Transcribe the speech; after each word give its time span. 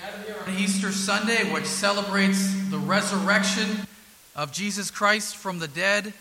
On 0.00 0.56
Easter 0.56 0.92
Sunday, 0.92 1.52
which 1.52 1.64
celebrates 1.64 2.54
the 2.70 2.78
resurrection 2.78 3.66
of 4.36 4.52
Jesus 4.52 4.92
Christ 4.92 5.36
from 5.36 5.58
the 5.58 5.66
dead, 5.66 6.12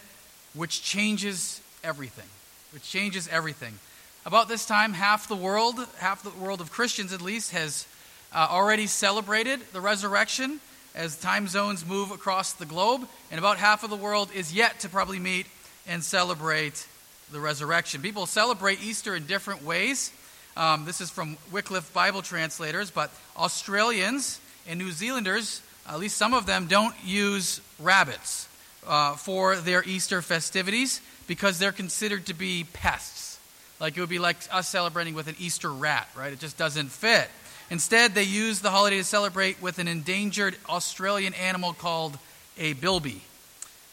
which 0.55 0.81
changes 0.81 1.61
everything. 1.83 2.25
Which 2.73 2.89
changes 2.89 3.27
everything. 3.27 3.77
About 4.25 4.47
this 4.47 4.65
time, 4.65 4.93
half 4.93 5.27
the 5.27 5.35
world, 5.35 5.75
half 5.99 6.23
the 6.23 6.31
world 6.31 6.59
of 6.59 6.71
Christians 6.71 7.13
at 7.13 7.21
least, 7.21 7.51
has 7.51 7.85
uh, 8.33 8.47
already 8.49 8.87
celebrated 8.87 9.59
the 9.73 9.81
resurrection 9.81 10.59
as 10.95 11.15
time 11.15 11.47
zones 11.47 11.85
move 11.85 12.09
across 12.09 12.53
the 12.53 12.65
globe, 12.65 13.07
and 13.29 13.37
about 13.37 13.57
half 13.57 13.83
of 13.83 13.91
the 13.91 13.95
world 13.95 14.29
is 14.33 14.51
yet 14.51 14.79
to 14.79 14.89
probably 14.89 15.19
meet 15.19 15.45
and 15.87 16.03
celebrate 16.03 16.87
the 17.31 17.39
resurrection. 17.39 18.01
People 18.01 18.25
celebrate 18.25 18.81
Easter 18.81 19.15
in 19.15 19.27
different 19.27 19.63
ways. 19.63 20.11
Um, 20.57 20.85
this 20.85 21.01
is 21.01 21.11
from 21.11 21.37
Wycliffe 21.51 21.93
Bible 21.93 22.23
translators, 22.23 22.89
but 22.89 23.11
Australians 23.37 24.41
and 24.67 24.79
New 24.79 24.89
Zealanders, 24.89 25.61
at 25.87 25.99
least 25.99 26.17
some 26.17 26.33
of 26.33 26.47
them, 26.47 26.65
don't 26.65 26.95
use 27.05 27.61
rabbits 27.77 28.49
uh, 28.87 29.13
for 29.13 29.57
their 29.57 29.83
Easter 29.83 30.23
festivities 30.23 30.99
because 31.27 31.59
they're 31.59 31.71
considered 31.71 32.25
to 32.25 32.33
be 32.33 32.65
pests. 32.73 33.39
Like 33.79 33.95
it 33.95 33.99
would 33.99 34.09
be 34.09 34.17
like 34.17 34.37
us 34.51 34.67
celebrating 34.67 35.13
with 35.13 35.27
an 35.27 35.35
Easter 35.37 35.71
rat, 35.71 36.09
right? 36.17 36.33
It 36.33 36.39
just 36.39 36.57
doesn't 36.57 36.89
fit. 36.89 37.29
Instead, 37.69 38.15
they 38.15 38.23
use 38.23 38.59
the 38.61 38.71
holiday 38.71 38.97
to 38.97 39.03
celebrate 39.03 39.61
with 39.61 39.77
an 39.77 39.87
endangered 39.87 40.55
Australian 40.67 41.35
animal 41.35 41.73
called 41.73 42.17
a 42.57 42.73
bilby. 42.73 43.21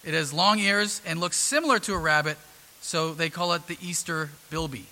It 0.03 0.15
has 0.15 0.33
long 0.33 0.61
ears 0.61 1.03
and 1.05 1.21
looks 1.21 1.37
similar 1.37 1.79
to 1.81 1.93
a 1.93 1.99
rabbit, 1.99 2.39
so 2.81 3.13
they 3.13 3.29
call 3.29 3.53
it 3.53 3.67
the 3.67 3.77
Easter 3.83 4.31
bilby. 4.49 4.87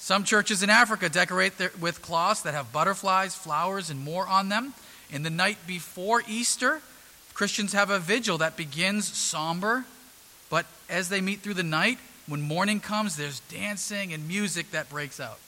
Some 0.00 0.24
churches 0.24 0.62
in 0.62 0.70
Africa 0.70 1.10
decorate 1.10 1.58
their, 1.58 1.70
with 1.78 2.00
cloths 2.00 2.40
that 2.42 2.54
have 2.54 2.72
butterflies, 2.72 3.34
flowers, 3.34 3.90
and 3.90 4.00
more 4.00 4.26
on 4.26 4.48
them. 4.48 4.72
In 5.10 5.22
the 5.22 5.30
night 5.30 5.58
before 5.66 6.22
Easter, 6.26 6.80
Christians 7.34 7.74
have 7.74 7.90
a 7.90 7.98
vigil 7.98 8.38
that 8.38 8.56
begins 8.56 9.06
somber, 9.06 9.84
but 10.48 10.64
as 10.88 11.10
they 11.10 11.20
meet 11.20 11.40
through 11.40 11.54
the 11.54 11.62
night, 11.62 11.98
when 12.26 12.40
morning 12.40 12.80
comes, 12.80 13.16
there's 13.16 13.40
dancing 13.40 14.14
and 14.14 14.26
music 14.26 14.70
that 14.70 14.88
breaks 14.88 15.20
out. 15.20 15.38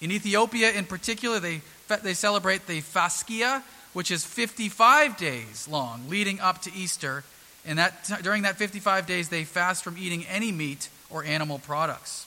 In 0.00 0.10
Ethiopia, 0.10 0.72
in 0.72 0.84
particular, 0.84 1.38
they 1.38 1.62
they 2.02 2.14
celebrate 2.14 2.66
the 2.66 2.82
Fasika, 2.82 3.62
which 3.92 4.10
is 4.10 4.24
55 4.24 5.16
days 5.16 5.68
long, 5.68 6.08
leading 6.08 6.40
up 6.40 6.60
to 6.62 6.74
Easter. 6.74 7.22
And 7.64 7.78
that, 7.78 8.10
during 8.22 8.42
that 8.42 8.56
55 8.56 9.06
days, 9.06 9.28
they 9.28 9.44
fast 9.44 9.84
from 9.84 9.96
eating 9.96 10.26
any 10.26 10.50
meat 10.50 10.88
or 11.08 11.22
animal 11.22 11.60
products. 11.60 12.25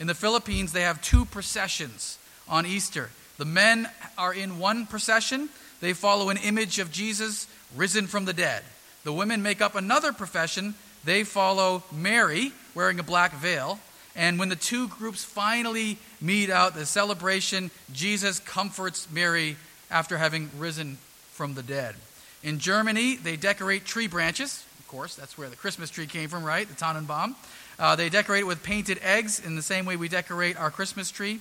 In 0.00 0.06
the 0.06 0.14
Philippines, 0.14 0.72
they 0.72 0.82
have 0.82 1.02
two 1.02 1.26
processions 1.26 2.18
on 2.48 2.64
Easter. 2.64 3.10
The 3.36 3.44
men 3.44 3.88
are 4.18 4.34
in 4.34 4.58
one 4.58 4.86
procession, 4.86 5.50
they 5.80 5.92
follow 5.92 6.30
an 6.30 6.38
image 6.38 6.78
of 6.78 6.90
Jesus 6.90 7.46
risen 7.76 8.06
from 8.06 8.24
the 8.24 8.32
dead. 8.32 8.62
The 9.04 9.12
women 9.12 9.42
make 9.42 9.60
up 9.60 9.74
another 9.74 10.12
profession, 10.12 10.74
they 11.04 11.24
follow 11.24 11.82
Mary 11.92 12.52
wearing 12.74 12.98
a 12.98 13.02
black 13.02 13.32
veil. 13.34 13.78
And 14.16 14.38
when 14.38 14.48
the 14.48 14.56
two 14.56 14.88
groups 14.88 15.22
finally 15.22 15.98
meet 16.20 16.50
out, 16.50 16.74
the 16.74 16.84
celebration, 16.84 17.70
Jesus 17.92 18.40
comforts 18.40 19.08
Mary 19.10 19.56
after 19.90 20.18
having 20.18 20.50
risen 20.58 20.98
from 21.30 21.54
the 21.54 21.62
dead. 21.62 21.94
In 22.42 22.58
Germany, 22.58 23.16
they 23.16 23.36
decorate 23.36 23.84
tree 23.84 24.08
branches. 24.08 24.64
Of 24.78 24.88
course, 24.88 25.14
that's 25.14 25.38
where 25.38 25.48
the 25.48 25.56
Christmas 25.56 25.90
tree 25.90 26.06
came 26.06 26.28
from, 26.28 26.42
right? 26.42 26.68
The 26.68 26.74
Tannenbaum. 26.74 27.36
Uh, 27.80 27.96
they 27.96 28.08
decorate 28.08 28.42
it 28.42 28.46
with 28.46 28.62
painted 28.62 29.00
eggs 29.02 29.44
in 29.44 29.56
the 29.56 29.62
same 29.62 29.86
way 29.86 29.96
we 29.96 30.08
decorate 30.08 30.56
our 30.56 30.70
Christmas 30.70 31.10
tree. 31.10 31.40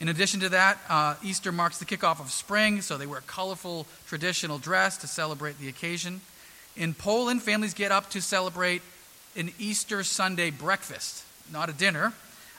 In 0.00 0.08
addition 0.08 0.40
to 0.40 0.48
that, 0.48 0.78
uh, 0.88 1.16
Easter 1.22 1.52
marks 1.52 1.76
the 1.76 1.84
kickoff 1.84 2.20
of 2.20 2.30
spring, 2.30 2.80
so 2.80 2.96
they 2.96 3.06
wear 3.06 3.20
colorful 3.26 3.86
traditional 4.06 4.56
dress 4.56 4.96
to 4.98 5.06
celebrate 5.06 5.58
the 5.58 5.68
occasion. 5.68 6.22
In 6.76 6.94
Poland, 6.94 7.42
families 7.42 7.74
get 7.74 7.92
up 7.92 8.08
to 8.10 8.22
celebrate 8.22 8.80
an 9.36 9.50
Easter 9.58 10.02
Sunday 10.02 10.50
breakfast 10.50 11.24
not 11.52 11.68
a 11.68 11.72
dinner. 11.72 12.12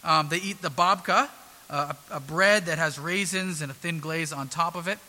Um, 0.03 0.29
they 0.29 0.38
eat 0.38 0.61
the 0.61 0.69
babka, 0.69 1.29
uh, 1.69 1.94
a, 2.11 2.17
a 2.17 2.19
bread 2.19 2.66
that 2.66 2.77
has 2.77 3.00
raisins 3.00 3.61
and 3.61 3.72
a 3.72 3.73
thin 3.73 4.00
glaze 4.00 4.33
on 4.33 4.47
top 4.47 4.75
of 4.75 4.88
it. 4.88 5.00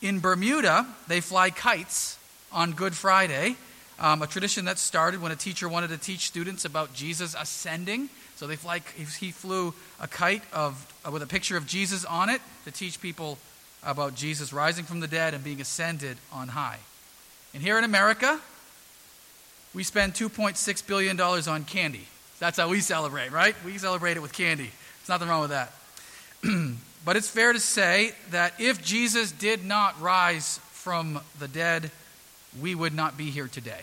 In 0.00 0.20
Bermuda, 0.20 0.86
they 1.08 1.20
fly 1.20 1.50
kites 1.50 2.18
on 2.52 2.72
Good 2.72 2.94
Friday, 2.94 3.56
um, 4.00 4.22
a 4.22 4.26
tradition 4.26 4.66
that 4.66 4.78
started 4.78 5.20
when 5.20 5.32
a 5.32 5.36
teacher 5.36 5.68
wanted 5.68 5.90
to 5.90 5.98
teach 5.98 6.26
students 6.26 6.64
about 6.64 6.94
Jesus 6.94 7.34
ascending. 7.38 8.08
So 8.36 8.46
they 8.46 8.56
fly, 8.56 8.80
he 8.96 9.32
flew 9.32 9.74
a 10.00 10.06
kite 10.06 10.42
of, 10.52 10.86
uh, 11.04 11.10
with 11.10 11.22
a 11.22 11.26
picture 11.26 11.56
of 11.56 11.66
Jesus 11.66 12.04
on 12.04 12.28
it 12.28 12.40
to 12.64 12.70
teach 12.70 13.00
people 13.00 13.38
about 13.82 14.14
Jesus 14.14 14.52
rising 14.52 14.84
from 14.84 15.00
the 15.00 15.08
dead 15.08 15.34
and 15.34 15.42
being 15.42 15.60
ascended 15.60 16.16
on 16.32 16.48
high. 16.48 16.78
And 17.54 17.62
here 17.62 17.78
in 17.78 17.84
America, 17.84 18.40
we 19.74 19.82
spend 19.82 20.14
$2.6 20.14 20.86
billion 20.86 21.20
on 21.20 21.64
candy. 21.64 22.06
That's 22.38 22.58
how 22.58 22.68
we 22.68 22.80
celebrate, 22.80 23.32
right? 23.32 23.54
We 23.64 23.78
celebrate 23.78 24.16
it 24.16 24.20
with 24.20 24.32
candy. 24.32 24.70
There's 24.70 25.08
nothing 25.08 25.28
wrong 25.28 25.40
with 25.40 25.50
that. 25.50 25.72
but 27.04 27.16
it's 27.16 27.28
fair 27.28 27.52
to 27.52 27.60
say 27.60 28.12
that 28.30 28.54
if 28.60 28.82
Jesus 28.82 29.32
did 29.32 29.64
not 29.64 30.00
rise 30.00 30.58
from 30.70 31.20
the 31.38 31.48
dead, 31.48 31.90
we 32.60 32.74
would 32.74 32.94
not 32.94 33.16
be 33.16 33.30
here 33.30 33.48
today. 33.48 33.82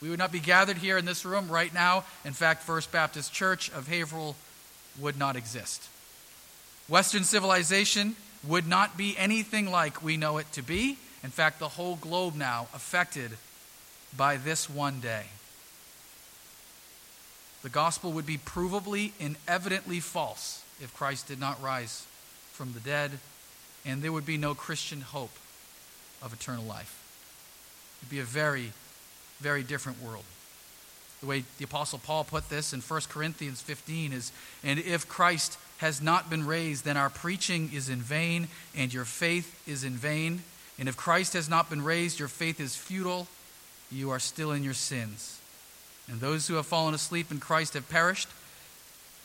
We 0.00 0.10
would 0.10 0.18
not 0.18 0.32
be 0.32 0.40
gathered 0.40 0.78
here 0.78 0.96
in 0.96 1.04
this 1.04 1.24
room 1.24 1.48
right 1.48 1.72
now. 1.72 2.04
In 2.24 2.32
fact, 2.32 2.62
First 2.62 2.92
Baptist 2.92 3.32
Church 3.32 3.70
of 3.70 3.88
Haverhill 3.88 4.36
would 5.00 5.18
not 5.18 5.36
exist. 5.36 5.88
Western 6.88 7.24
civilization 7.24 8.16
would 8.46 8.66
not 8.66 8.96
be 8.96 9.16
anything 9.18 9.70
like 9.70 10.02
we 10.02 10.16
know 10.16 10.38
it 10.38 10.50
to 10.52 10.62
be. 10.62 10.98
In 11.24 11.30
fact, 11.30 11.58
the 11.58 11.68
whole 11.68 11.96
globe 11.96 12.36
now 12.36 12.68
affected 12.72 13.32
by 14.16 14.36
this 14.36 14.70
one 14.70 15.00
day 15.00 15.24
the 17.62 17.68
gospel 17.68 18.12
would 18.12 18.26
be 18.26 18.38
provably 18.38 19.12
and 19.20 19.36
evidently 19.46 20.00
false 20.00 20.62
if 20.80 20.94
Christ 20.94 21.26
did 21.26 21.40
not 21.40 21.62
rise 21.62 22.06
from 22.52 22.72
the 22.72 22.80
dead, 22.80 23.10
and 23.84 24.00
there 24.00 24.12
would 24.12 24.26
be 24.26 24.36
no 24.36 24.54
Christian 24.54 25.00
hope 25.00 25.36
of 26.22 26.32
eternal 26.32 26.64
life. 26.64 27.02
It 28.00 28.06
would 28.06 28.10
be 28.10 28.20
a 28.20 28.24
very, 28.24 28.72
very 29.40 29.62
different 29.62 30.02
world. 30.02 30.24
The 31.20 31.26
way 31.26 31.44
the 31.58 31.64
Apostle 31.64 31.98
Paul 31.98 32.24
put 32.24 32.48
this 32.48 32.72
in 32.72 32.80
1 32.80 33.00
Corinthians 33.08 33.60
15 33.60 34.12
is 34.12 34.32
And 34.62 34.78
if 34.78 35.08
Christ 35.08 35.58
has 35.78 36.00
not 36.00 36.30
been 36.30 36.46
raised, 36.46 36.84
then 36.84 36.96
our 36.96 37.10
preaching 37.10 37.70
is 37.72 37.88
in 37.88 38.00
vain, 38.00 38.48
and 38.76 38.92
your 38.92 39.04
faith 39.04 39.60
is 39.66 39.84
in 39.84 39.94
vain. 39.94 40.42
And 40.78 40.88
if 40.88 40.96
Christ 40.96 41.32
has 41.32 41.48
not 41.48 41.70
been 41.70 41.82
raised, 41.82 42.18
your 42.18 42.28
faith 42.28 42.60
is 42.60 42.76
futile, 42.76 43.26
you 43.90 44.10
are 44.10 44.20
still 44.20 44.52
in 44.52 44.62
your 44.62 44.74
sins. 44.74 45.40
And 46.08 46.20
those 46.20 46.46
who 46.46 46.54
have 46.54 46.66
fallen 46.66 46.94
asleep 46.94 47.30
in 47.30 47.40
Christ 47.40 47.74
have 47.74 47.88
perished. 47.88 48.28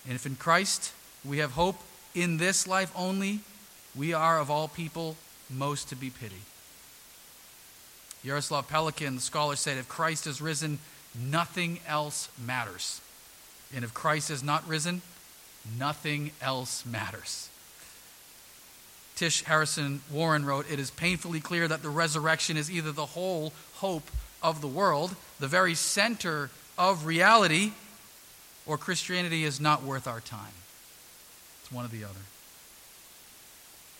And 0.05 0.15
if 0.15 0.25
in 0.25 0.35
Christ 0.35 0.93
we 1.23 1.37
have 1.37 1.51
hope 1.51 1.77
in 2.13 2.37
this 2.37 2.67
life 2.67 2.91
only, 2.95 3.39
we 3.95 4.13
are 4.13 4.39
of 4.39 4.49
all 4.49 4.67
people 4.67 5.15
most 5.49 5.89
to 5.89 5.95
be 5.95 6.09
pitied. 6.09 6.41
Jaroslav 8.25 8.67
Pelikan, 8.67 9.15
the 9.15 9.21
scholar, 9.21 9.55
said, 9.55 9.77
If 9.77 9.87
Christ 9.89 10.25
has 10.25 10.41
risen, 10.41 10.79
nothing 11.19 11.79
else 11.87 12.29
matters. 12.43 13.01
And 13.75 13.83
if 13.83 13.93
Christ 13.93 14.29
has 14.29 14.43
not 14.43 14.67
risen, 14.67 15.01
nothing 15.77 16.31
else 16.41 16.85
matters. 16.85 17.49
Tish 19.15 19.43
Harrison 19.43 20.01
Warren 20.11 20.45
wrote, 20.45 20.71
It 20.71 20.79
is 20.79 20.89
painfully 20.89 21.39
clear 21.39 21.67
that 21.67 21.81
the 21.81 21.89
resurrection 21.89 22.57
is 22.57 22.71
either 22.71 22.91
the 22.91 23.07
whole 23.07 23.53
hope 23.75 24.09
of 24.41 24.61
the 24.61 24.67
world, 24.67 25.15
the 25.39 25.47
very 25.47 25.75
center 25.75 26.49
of 26.77 27.05
reality, 27.05 27.71
or 28.65 28.77
Christianity 28.77 29.43
is 29.43 29.59
not 29.59 29.83
worth 29.83 30.07
our 30.07 30.21
time. 30.21 30.53
It's 31.61 31.71
one 31.71 31.85
or 31.85 31.89
the 31.89 32.03
other. 32.03 32.13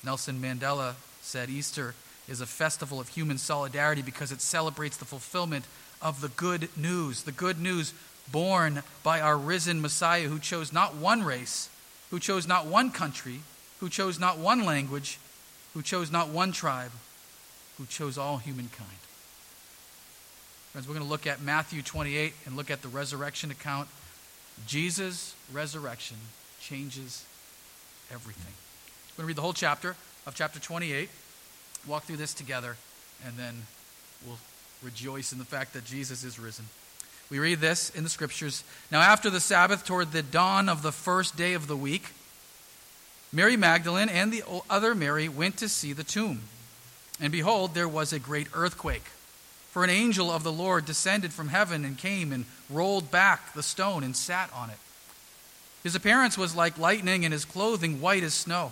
Nelson 0.03 0.41
Mandela 0.41 0.95
said 1.21 1.49
Easter 1.49 1.95
is 2.27 2.41
a 2.41 2.45
festival 2.45 2.99
of 2.99 3.09
human 3.09 3.37
solidarity 3.37 4.01
because 4.01 4.31
it 4.31 4.41
celebrates 4.41 4.97
the 4.97 5.05
fulfillment 5.05 5.65
of 6.01 6.21
the 6.21 6.29
good 6.29 6.69
news, 6.77 7.23
the 7.23 7.31
good 7.31 7.59
news 7.59 7.93
born 8.31 8.83
by 9.03 9.19
our 9.19 9.37
risen 9.37 9.81
Messiah 9.81 10.27
who 10.27 10.39
chose 10.39 10.71
not 10.71 10.95
one 10.95 11.23
race, 11.23 11.69
who 12.09 12.19
chose 12.19 12.47
not 12.47 12.65
one 12.65 12.91
country, 12.91 13.41
who 13.79 13.89
chose 13.89 14.19
not 14.19 14.37
one 14.37 14.65
language, 14.65 15.19
who 15.73 15.81
chose 15.81 16.11
not 16.11 16.29
one 16.29 16.51
tribe, 16.51 16.91
who 17.77 17.85
chose 17.85 18.17
all 18.17 18.37
humankind. 18.37 18.89
Friends, 20.71 20.87
we're 20.87 20.95
going 20.95 21.05
to 21.05 21.09
look 21.09 21.27
at 21.27 21.41
Matthew 21.41 21.81
28 21.81 22.33
and 22.45 22.55
look 22.55 22.71
at 22.71 22.81
the 22.81 22.87
resurrection 22.87 23.51
account. 23.51 23.87
Jesus' 24.65 25.35
resurrection 25.51 26.17
changes 26.61 27.25
everything. 28.11 28.53
We're 29.13 29.23
going 29.23 29.25
to 29.25 29.27
read 29.27 29.37
the 29.37 29.41
whole 29.41 29.53
chapter 29.53 29.95
of 30.25 30.33
chapter 30.35 30.59
28, 30.59 31.09
walk 31.87 32.03
through 32.03 32.17
this 32.17 32.33
together, 32.33 32.77
and 33.25 33.37
then 33.37 33.53
we'll 34.25 34.39
rejoice 34.81 35.31
in 35.31 35.39
the 35.39 35.45
fact 35.45 35.73
that 35.73 35.85
Jesus 35.85 36.23
is 36.23 36.39
risen. 36.39 36.65
We 37.29 37.39
read 37.39 37.59
this 37.59 37.89
in 37.91 38.03
the 38.03 38.09
scriptures. 38.09 38.63
Now, 38.91 39.01
after 39.01 39.29
the 39.29 39.39
Sabbath, 39.39 39.85
toward 39.85 40.11
the 40.11 40.21
dawn 40.21 40.69
of 40.69 40.81
the 40.81 40.91
first 40.91 41.35
day 41.35 41.53
of 41.53 41.67
the 41.67 41.77
week, 41.77 42.09
Mary 43.31 43.57
Magdalene 43.57 44.09
and 44.09 44.31
the 44.31 44.43
other 44.69 44.93
Mary 44.93 45.27
went 45.27 45.57
to 45.57 45.69
see 45.69 45.93
the 45.93 46.03
tomb. 46.03 46.41
And 47.19 47.31
behold, 47.31 47.73
there 47.73 47.87
was 47.87 48.13
a 48.13 48.19
great 48.19 48.47
earthquake. 48.53 49.05
For 49.71 49.83
an 49.83 49.89
angel 49.89 50.29
of 50.29 50.43
the 50.43 50.51
Lord 50.51 50.85
descended 50.85 51.33
from 51.33 51.47
heaven 51.47 51.83
and 51.83 51.97
came 51.97 52.31
and 52.31 52.45
rolled 52.69 53.09
back 53.09 53.53
the 53.53 53.63
stone 53.63 54.03
and 54.03 54.15
sat 54.15 54.51
on 54.53 54.69
it. 54.69 54.77
His 55.83 55.95
appearance 55.95 56.37
was 56.37 56.55
like 56.55 56.77
lightning, 56.77 57.25
and 57.25 57.33
his 57.33 57.45
clothing 57.45 57.99
white 57.99 58.23
as 58.23 58.33
snow. 58.33 58.71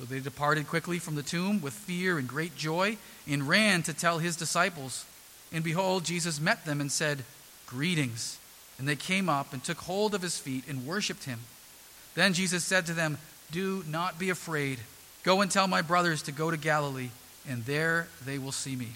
So 0.00 0.06
they 0.06 0.20
departed 0.20 0.66
quickly 0.66 0.98
from 0.98 1.14
the 1.14 1.22
tomb 1.22 1.60
with 1.60 1.74
fear 1.74 2.16
and 2.16 2.26
great 2.26 2.56
joy 2.56 2.96
and 3.28 3.46
ran 3.46 3.82
to 3.82 3.92
tell 3.92 4.16
his 4.16 4.34
disciples. 4.34 5.04
And 5.52 5.62
behold, 5.62 6.04
Jesus 6.04 6.40
met 6.40 6.64
them 6.64 6.80
and 6.80 6.90
said, 6.90 7.22
Greetings. 7.66 8.38
And 8.78 8.88
they 8.88 8.96
came 8.96 9.28
up 9.28 9.52
and 9.52 9.62
took 9.62 9.76
hold 9.76 10.14
of 10.14 10.22
his 10.22 10.38
feet 10.38 10.64
and 10.66 10.86
worshipped 10.86 11.24
him. 11.24 11.40
Then 12.14 12.32
Jesus 12.32 12.64
said 12.64 12.86
to 12.86 12.94
them, 12.94 13.18
Do 13.50 13.84
not 13.86 14.18
be 14.18 14.30
afraid. 14.30 14.78
Go 15.22 15.42
and 15.42 15.50
tell 15.50 15.68
my 15.68 15.82
brothers 15.82 16.22
to 16.22 16.32
go 16.32 16.50
to 16.50 16.56
Galilee, 16.56 17.10
and 17.46 17.66
there 17.66 18.08
they 18.24 18.38
will 18.38 18.52
see 18.52 18.76
me. 18.76 18.92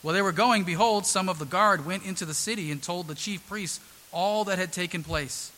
While 0.00 0.14
they 0.14 0.22
were 0.22 0.32
going, 0.32 0.64
behold, 0.64 1.04
some 1.04 1.28
of 1.28 1.38
the 1.38 1.44
guard 1.44 1.84
went 1.84 2.06
into 2.06 2.24
the 2.24 2.32
city 2.32 2.70
and 2.70 2.82
told 2.82 3.06
the 3.06 3.14
chief 3.14 3.46
priests 3.46 3.80
all 4.12 4.44
that 4.44 4.58
had 4.58 4.72
taken 4.72 5.02
place. 5.02 5.52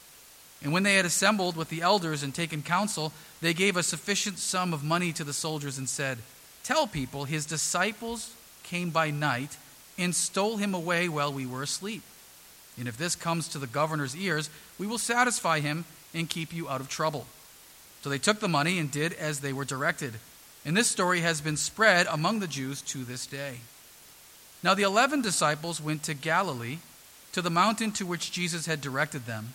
And 0.62 0.72
when 0.72 0.82
they 0.82 0.94
had 0.96 1.04
assembled 1.04 1.56
with 1.56 1.68
the 1.68 1.82
elders 1.82 2.22
and 2.22 2.34
taken 2.34 2.62
counsel, 2.62 3.12
they 3.40 3.54
gave 3.54 3.76
a 3.76 3.82
sufficient 3.82 4.38
sum 4.38 4.72
of 4.72 4.82
money 4.82 5.12
to 5.12 5.24
the 5.24 5.32
soldiers 5.32 5.78
and 5.78 5.88
said, 5.88 6.18
Tell 6.64 6.86
people 6.86 7.24
his 7.24 7.46
disciples 7.46 8.34
came 8.64 8.90
by 8.90 9.10
night 9.10 9.56
and 9.96 10.14
stole 10.14 10.56
him 10.56 10.74
away 10.74 11.08
while 11.08 11.32
we 11.32 11.46
were 11.46 11.62
asleep. 11.62 12.02
And 12.78 12.88
if 12.88 12.96
this 12.96 13.16
comes 13.16 13.48
to 13.48 13.58
the 13.58 13.66
governor's 13.66 14.16
ears, 14.16 14.50
we 14.78 14.86
will 14.86 14.98
satisfy 14.98 15.60
him 15.60 15.84
and 16.14 16.28
keep 16.28 16.52
you 16.52 16.68
out 16.68 16.80
of 16.80 16.88
trouble. 16.88 17.26
So 18.02 18.10
they 18.10 18.18
took 18.18 18.40
the 18.40 18.48
money 18.48 18.78
and 18.78 18.90
did 18.90 19.12
as 19.12 19.40
they 19.40 19.52
were 19.52 19.64
directed. 19.64 20.14
And 20.64 20.76
this 20.76 20.88
story 20.88 21.20
has 21.20 21.40
been 21.40 21.56
spread 21.56 22.06
among 22.10 22.40
the 22.40 22.46
Jews 22.46 22.82
to 22.82 23.04
this 23.04 23.26
day. 23.26 23.58
Now 24.62 24.74
the 24.74 24.82
eleven 24.82 25.22
disciples 25.22 25.80
went 25.80 26.02
to 26.04 26.14
Galilee, 26.14 26.78
to 27.32 27.42
the 27.42 27.50
mountain 27.50 27.92
to 27.92 28.06
which 28.06 28.32
Jesus 28.32 28.66
had 28.66 28.80
directed 28.80 29.26
them. 29.26 29.54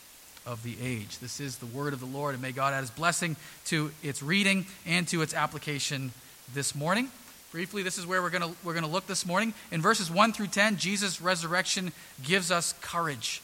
of 0.45 0.63
the 0.63 0.75
age. 0.81 1.19
This 1.19 1.39
is 1.39 1.57
the 1.57 1.65
word 1.65 1.93
of 1.93 1.99
the 1.99 2.05
Lord, 2.05 2.33
and 2.33 2.41
may 2.41 2.51
God 2.51 2.73
add 2.73 2.81
his 2.81 2.91
blessing 2.91 3.35
to 3.65 3.91
its 4.01 4.23
reading 4.23 4.65
and 4.85 5.07
to 5.09 5.21
its 5.21 5.33
application 5.33 6.11
this 6.53 6.73
morning. 6.75 7.09
Briefly, 7.51 7.83
this 7.83 7.97
is 7.97 8.07
where 8.07 8.21
we're 8.21 8.29
going 8.29 8.55
we're 8.63 8.73
going 8.73 8.85
to 8.85 8.89
look 8.89 9.07
this 9.07 9.25
morning. 9.25 9.53
In 9.71 9.81
verses 9.81 10.09
1 10.09 10.33
through 10.33 10.47
10, 10.47 10.77
Jesus' 10.77 11.21
resurrection 11.21 11.91
gives 12.23 12.49
us 12.49 12.73
courage. 12.81 13.41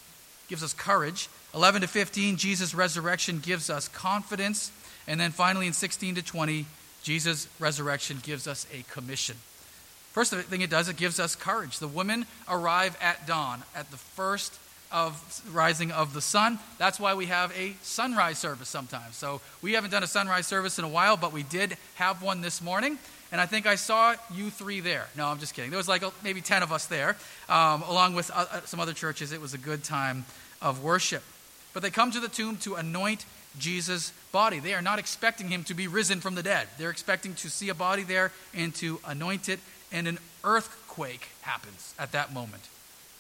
Gives 0.48 0.64
us 0.64 0.74
courage. 0.74 1.30
11 1.54 1.82
to 1.82 1.88
15, 1.88 2.38
Jesus' 2.38 2.74
resurrection 2.74 3.40
gives 3.40 3.70
us 3.70 3.88
confidence. 3.88 4.72
And 5.08 5.20
then 5.20 5.32
finally, 5.32 5.68
in 5.68 5.74
16 5.74 6.16
to 6.16 6.22
20, 6.22 6.66
Jesus' 7.04 7.48
resurrection 7.60 8.20
gives 8.24 8.48
us 8.48 8.66
a 8.74 8.84
commission. 8.92 9.38
First 10.14 10.34
thing 10.34 10.62
it 10.62 10.70
does, 10.70 10.90
it 10.90 10.98
gives 10.98 11.20
us 11.20 11.36
courage. 11.36 11.80
The 11.80 11.88
women 11.88 12.26
arrive 12.50 12.98
at 13.02 13.28
dawn, 13.28 13.64
at 13.76 13.92
the 13.92 13.98
first 13.98 14.58
of 14.92 15.42
rising 15.52 15.92
of 15.92 16.14
the 16.14 16.22
sun. 16.22 16.60
That's 16.78 17.00
why 17.00 17.14
we 17.14 17.26
have 17.28 17.52
a 17.58 17.74
sunrise 17.82 18.38
service 18.38 18.70
sometimes. 18.70 19.16
So 19.16 19.42
we 19.62 19.74
haven't 19.74 19.92
done 19.92 20.04
a 20.04 20.08
sunrise 20.08 20.48
service 20.48 20.80
in 20.80 20.86
a 20.86 20.90
while, 20.90 21.18
but 21.18 21.34
we 21.34 21.44
did 21.44 21.78
have 21.96 22.22
one 22.22 22.42
this 22.42 22.62
morning. 22.62 22.98
And 23.32 23.42
I 23.42 23.46
think 23.46 23.66
I 23.66 23.76
saw 23.76 24.16
you 24.34 24.50
three 24.50 24.80
there. 24.80 25.06
No, 25.18 25.28
I'm 25.28 25.40
just 25.40 25.54
kidding. 25.54 25.70
There 25.70 25.78
was 25.78 25.90
like 25.90 26.04
maybe 26.24 26.42
10 26.42 26.64
of 26.64 26.72
us 26.72 26.86
there, 26.86 27.18
um, 27.50 27.84
along 27.84 28.16
with 28.16 28.32
uh, 28.32 28.46
uh, 28.50 28.62
some 28.62 28.80
other 28.80 28.94
churches. 28.94 29.34
It 29.34 29.42
was 29.42 29.54
a 29.54 29.58
good 29.58 29.84
time 29.84 30.24
of 30.62 30.84
worship. 30.84 31.24
But 31.74 31.84
they 31.84 31.90
come 31.90 32.12
to 32.12 32.20
the 32.20 32.30
tomb 32.30 32.56
to 32.58 32.76
anoint 32.76 33.26
Jesus' 33.60 34.14
body. 34.32 34.60
They 34.60 34.74
are 34.74 34.82
not 34.82 35.00
expecting 35.00 35.50
him 35.50 35.64
to 35.66 35.74
be 35.74 35.88
risen 35.88 36.22
from 36.22 36.36
the 36.36 36.44
dead. 36.44 36.68
They're 36.78 36.90
expecting 36.90 37.34
to 37.36 37.50
see 37.50 37.70
a 37.70 37.74
body 37.74 38.04
there 38.04 38.32
and 38.56 38.74
to 38.76 39.00
anoint 39.06 39.50
it. 39.50 39.60
And 39.92 40.08
an 40.08 40.20
earthquake 40.44 41.28
happens 41.42 41.94
at 42.00 42.14
that 42.14 42.34
moment. 42.34 42.64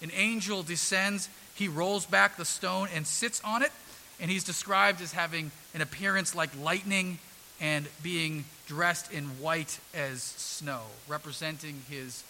An 0.01 0.11
angel 0.13 0.63
descends 0.63 1.29
he 1.57 1.67
rolls 1.67 2.05
back 2.05 2.37
the 2.37 2.45
stone 2.45 2.87
and 2.93 3.05
sits 3.05 3.41
on 3.43 3.63
it, 3.63 3.71
and 4.19 4.29
he's 4.29 4.43
described 4.43 5.01
as 5.01 5.11
having 5.11 5.51
an 5.73 5.81
appearance 5.81 6.35
like 6.35 6.49
lightning 6.61 7.17
and 7.59 7.87
being 8.03 8.45
dressed 8.67 9.11
in 9.11 9.23
white 9.41 9.79
as 9.93 10.21
snow, 10.21 10.81
representing 11.07 11.81
his 11.89 12.23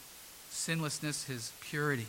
sinlessness, 0.50 1.26
his 1.26 1.52
purity. 1.62 2.06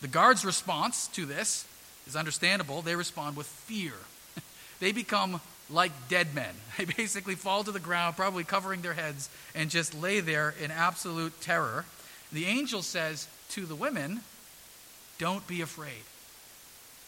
The 0.00 0.08
guards' 0.08 0.44
response 0.44 1.08
to 1.08 1.26
this 1.26 1.66
is 2.06 2.14
understandable. 2.14 2.80
They 2.80 2.94
respond 2.94 3.36
with 3.36 3.46
fear. 3.46 3.92
they 4.80 4.92
become 4.92 5.40
like 5.68 5.92
dead 6.08 6.34
men. 6.34 6.54
They 6.78 6.84
basically 6.84 7.34
fall 7.34 7.64
to 7.64 7.72
the 7.72 7.80
ground, 7.80 8.16
probably 8.16 8.44
covering 8.44 8.80
their 8.80 8.94
heads, 8.94 9.28
and 9.54 9.68
just 9.68 9.94
lay 9.94 10.20
there 10.20 10.54
in 10.62 10.70
absolute 10.70 11.38
terror. 11.40 11.84
The 12.32 12.46
angel 12.46 12.82
says 12.82 13.28
to 13.50 13.66
the 13.66 13.74
women, 13.74 14.20
Don't 15.18 15.46
be 15.46 15.60
afraid. 15.60 16.04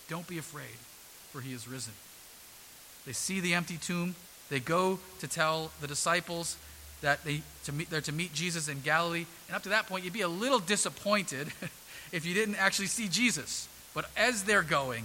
Don't 0.09 0.26
be 0.26 0.38
afraid, 0.38 0.76
for 1.30 1.40
he 1.40 1.52
is 1.52 1.68
risen. 1.68 1.92
They 3.06 3.12
see 3.12 3.40
the 3.40 3.54
empty 3.54 3.76
tomb. 3.76 4.14
They 4.49 4.61
go 4.61 4.99
to 5.21 5.28
tell 5.28 5.71
the 5.80 5.87
disciples 5.87 6.56
that 7.00 7.25
they, 7.25 7.42
to 7.64 7.73
meet, 7.73 7.90
they're 7.90 8.00
to 8.02 8.12
meet 8.12 8.32
Jesus 8.32 8.68
in 8.68 8.80
Galilee. 8.80 9.26
And 9.49 9.56
up 9.56 9.62
to 9.64 9.71
that 9.71 9.87
point, 9.87 10.04
you'd 10.04 10.12
be 10.12 10.21
a 10.23 10.28
little 10.28 10.59
disappointed 10.59 11.49
if 12.12 12.25
you 12.25 12.35
didn't 12.35 12.56
actually 12.56 12.87
see 12.87 13.09
Jesus. 13.09 13.68
But 13.94 14.06
as 14.16 14.44
they're 14.44 14.62
going, 14.62 15.04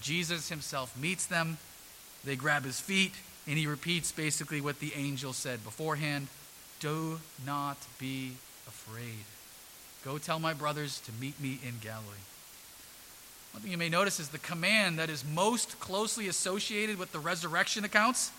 Jesus 0.00 0.48
himself 0.48 0.96
meets 0.96 1.26
them. 1.26 1.58
They 2.24 2.36
grab 2.36 2.64
his 2.64 2.80
feet, 2.80 3.12
and 3.46 3.58
he 3.58 3.66
repeats 3.66 4.12
basically 4.12 4.60
what 4.60 4.80
the 4.80 4.92
angel 4.94 5.32
said 5.32 5.64
beforehand 5.64 6.28
Do 6.80 7.20
not 7.46 7.78
be 7.98 8.32
afraid. 8.66 9.24
Go 10.04 10.18
tell 10.18 10.38
my 10.38 10.52
brothers 10.52 11.00
to 11.00 11.12
meet 11.20 11.40
me 11.40 11.58
in 11.66 11.74
Galilee. 11.82 12.04
One 13.52 13.62
thing 13.62 13.72
you 13.72 13.78
may 13.78 13.88
notice 13.88 14.20
is 14.20 14.28
the 14.28 14.38
command 14.38 14.98
that 14.98 15.10
is 15.10 15.24
most 15.24 15.80
closely 15.80 16.28
associated 16.28 16.98
with 16.98 17.12
the 17.12 17.18
resurrection 17.18 17.84
accounts 17.84 18.30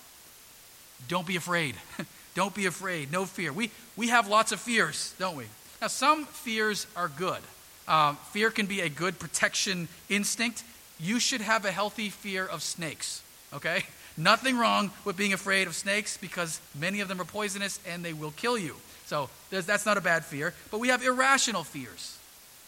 don't 1.07 1.25
be 1.25 1.35
afraid. 1.35 1.75
don't 2.35 2.53
be 2.53 2.65
afraid. 2.65 3.11
No 3.11 3.25
fear. 3.25 3.53
We, 3.53 3.71
we 3.95 4.09
have 4.09 4.27
lots 4.27 4.51
of 4.51 4.59
fears, 4.59 5.13
don't 5.19 5.35
we? 5.35 5.45
Now, 5.81 5.87
some 5.87 6.25
fears 6.25 6.87
are 6.95 7.07
good. 7.07 7.39
Um, 7.87 8.17
fear 8.31 8.51
can 8.51 8.65
be 8.65 8.81
a 8.81 8.89
good 8.89 9.17
protection 9.17 9.87
instinct. 10.09 10.63
You 10.99 11.19
should 11.19 11.41
have 11.41 11.65
a 11.65 11.71
healthy 11.71 12.09
fear 12.09 12.45
of 12.45 12.61
snakes, 12.61 13.23
okay? 13.53 13.83
Nothing 14.17 14.57
wrong 14.57 14.91
with 15.05 15.15
being 15.15 15.31
afraid 15.31 15.67
of 15.67 15.75
snakes 15.75 16.17
because 16.17 16.59
many 16.77 16.99
of 16.99 17.07
them 17.07 17.21
are 17.21 17.25
poisonous 17.25 17.79
and 17.87 18.03
they 18.03 18.11
will 18.11 18.31
kill 18.31 18.57
you. 18.57 18.75
So 19.05 19.29
that's 19.49 19.85
not 19.85 19.97
a 19.97 20.01
bad 20.01 20.25
fear. 20.25 20.53
But 20.71 20.79
we 20.79 20.89
have 20.89 21.03
irrational 21.03 21.63
fears. 21.63 22.18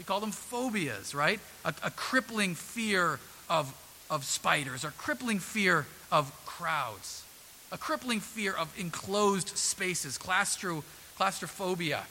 We 0.01 0.05
call 0.05 0.19
them 0.19 0.31
phobias, 0.31 1.13
right? 1.13 1.39
A, 1.63 1.75
a 1.83 1.91
crippling 1.91 2.55
fear 2.55 3.19
of, 3.47 3.71
of 4.09 4.25
spiders, 4.25 4.83
or 4.83 4.89
crippling 4.97 5.37
fear 5.37 5.85
of 6.11 6.31
crowds, 6.43 7.23
a 7.71 7.77
crippling 7.77 8.19
fear 8.19 8.51
of 8.51 8.73
enclosed 8.79 9.49
spaces, 9.49 10.17
claustro, 10.17 10.81
claustrophobia. 11.17 12.01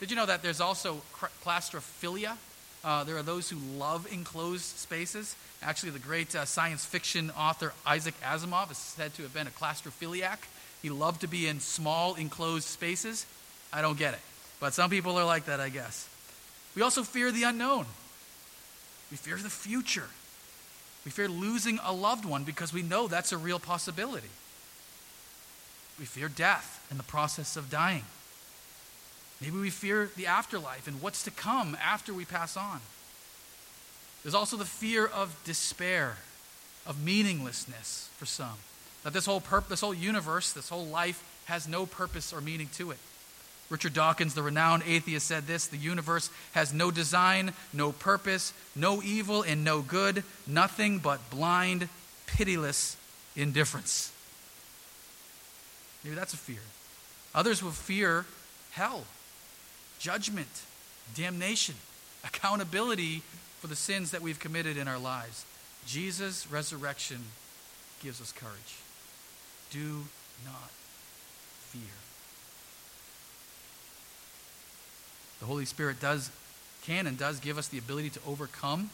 Did 0.00 0.10
you 0.10 0.16
know 0.16 0.26
that 0.26 0.42
there's 0.42 0.60
also 0.60 1.00
claustrophilia? 1.44 2.36
Uh, 2.82 3.04
there 3.04 3.16
are 3.16 3.22
those 3.22 3.48
who 3.48 3.58
love 3.78 4.12
enclosed 4.12 4.76
spaces. 4.76 5.36
Actually, 5.62 5.90
the 5.90 6.00
great 6.00 6.34
uh, 6.34 6.44
science 6.44 6.84
fiction 6.84 7.30
author 7.38 7.72
Isaac 7.86 8.14
Asimov 8.20 8.72
is 8.72 8.78
said 8.78 9.14
to 9.14 9.22
have 9.22 9.32
been 9.32 9.46
a 9.46 9.50
claustrophiliac. 9.50 10.38
He 10.82 10.90
loved 10.90 11.20
to 11.20 11.28
be 11.28 11.46
in 11.46 11.60
small, 11.60 12.16
enclosed 12.16 12.66
spaces. 12.66 13.26
I 13.72 13.80
don't 13.80 13.96
get 13.96 14.14
it. 14.14 14.20
But 14.58 14.74
some 14.74 14.90
people 14.90 15.16
are 15.16 15.24
like 15.24 15.44
that, 15.44 15.60
I 15.60 15.68
guess. 15.68 16.08
We 16.78 16.82
also 16.84 17.02
fear 17.02 17.32
the 17.32 17.42
unknown. 17.42 17.86
We 19.10 19.16
fear 19.16 19.34
the 19.36 19.50
future. 19.50 20.06
We 21.04 21.10
fear 21.10 21.26
losing 21.26 21.80
a 21.82 21.92
loved 21.92 22.24
one 22.24 22.44
because 22.44 22.72
we 22.72 22.82
know 22.82 23.08
that's 23.08 23.32
a 23.32 23.36
real 23.36 23.58
possibility. 23.58 24.28
We 25.98 26.04
fear 26.04 26.28
death 26.28 26.86
and 26.88 26.96
the 26.96 27.02
process 27.02 27.56
of 27.56 27.68
dying. 27.68 28.04
Maybe 29.40 29.58
we 29.58 29.70
fear 29.70 30.12
the 30.14 30.28
afterlife 30.28 30.86
and 30.86 31.02
what's 31.02 31.24
to 31.24 31.32
come 31.32 31.76
after 31.82 32.14
we 32.14 32.24
pass 32.24 32.56
on. 32.56 32.78
There's 34.22 34.36
also 34.36 34.56
the 34.56 34.64
fear 34.64 35.04
of 35.04 35.36
despair, 35.42 36.18
of 36.86 37.02
meaninglessness 37.02 38.08
for 38.18 38.26
some. 38.26 38.58
That 39.02 39.12
this 39.12 39.26
whole, 39.26 39.40
pur- 39.40 39.64
this 39.68 39.80
whole 39.80 39.94
universe, 39.94 40.52
this 40.52 40.68
whole 40.68 40.86
life 40.86 41.24
has 41.46 41.66
no 41.66 41.86
purpose 41.86 42.32
or 42.32 42.40
meaning 42.40 42.68
to 42.74 42.92
it. 42.92 42.98
Richard 43.70 43.92
Dawkins, 43.92 44.34
the 44.34 44.42
renowned 44.42 44.82
atheist, 44.86 45.26
said 45.26 45.46
this 45.46 45.66
The 45.66 45.76
universe 45.76 46.30
has 46.52 46.72
no 46.72 46.90
design, 46.90 47.52
no 47.72 47.92
purpose, 47.92 48.52
no 48.74 49.02
evil 49.02 49.42
and 49.42 49.62
no 49.62 49.82
good, 49.82 50.24
nothing 50.46 50.98
but 50.98 51.30
blind, 51.30 51.88
pitiless 52.26 52.96
indifference. 53.36 54.12
Maybe 56.02 56.16
that's 56.16 56.32
a 56.32 56.38
fear. 56.38 56.60
Others 57.34 57.62
will 57.62 57.70
fear 57.70 58.24
hell, 58.70 59.04
judgment, 59.98 60.48
damnation, 61.14 61.74
accountability 62.24 63.22
for 63.60 63.66
the 63.66 63.76
sins 63.76 64.12
that 64.12 64.22
we've 64.22 64.38
committed 64.38 64.76
in 64.76 64.88
our 64.88 64.98
lives. 64.98 65.44
Jesus' 65.86 66.50
resurrection 66.50 67.18
gives 68.02 68.20
us 68.20 68.32
courage. 68.32 68.76
Do 69.70 70.04
not 70.44 70.70
fear. 71.70 71.82
The 75.40 75.46
Holy 75.46 75.64
Spirit 75.64 76.00
does, 76.00 76.30
can 76.84 77.06
and 77.06 77.16
does 77.16 77.40
give 77.40 77.58
us 77.58 77.68
the 77.68 77.78
ability 77.78 78.10
to 78.10 78.20
overcome 78.26 78.90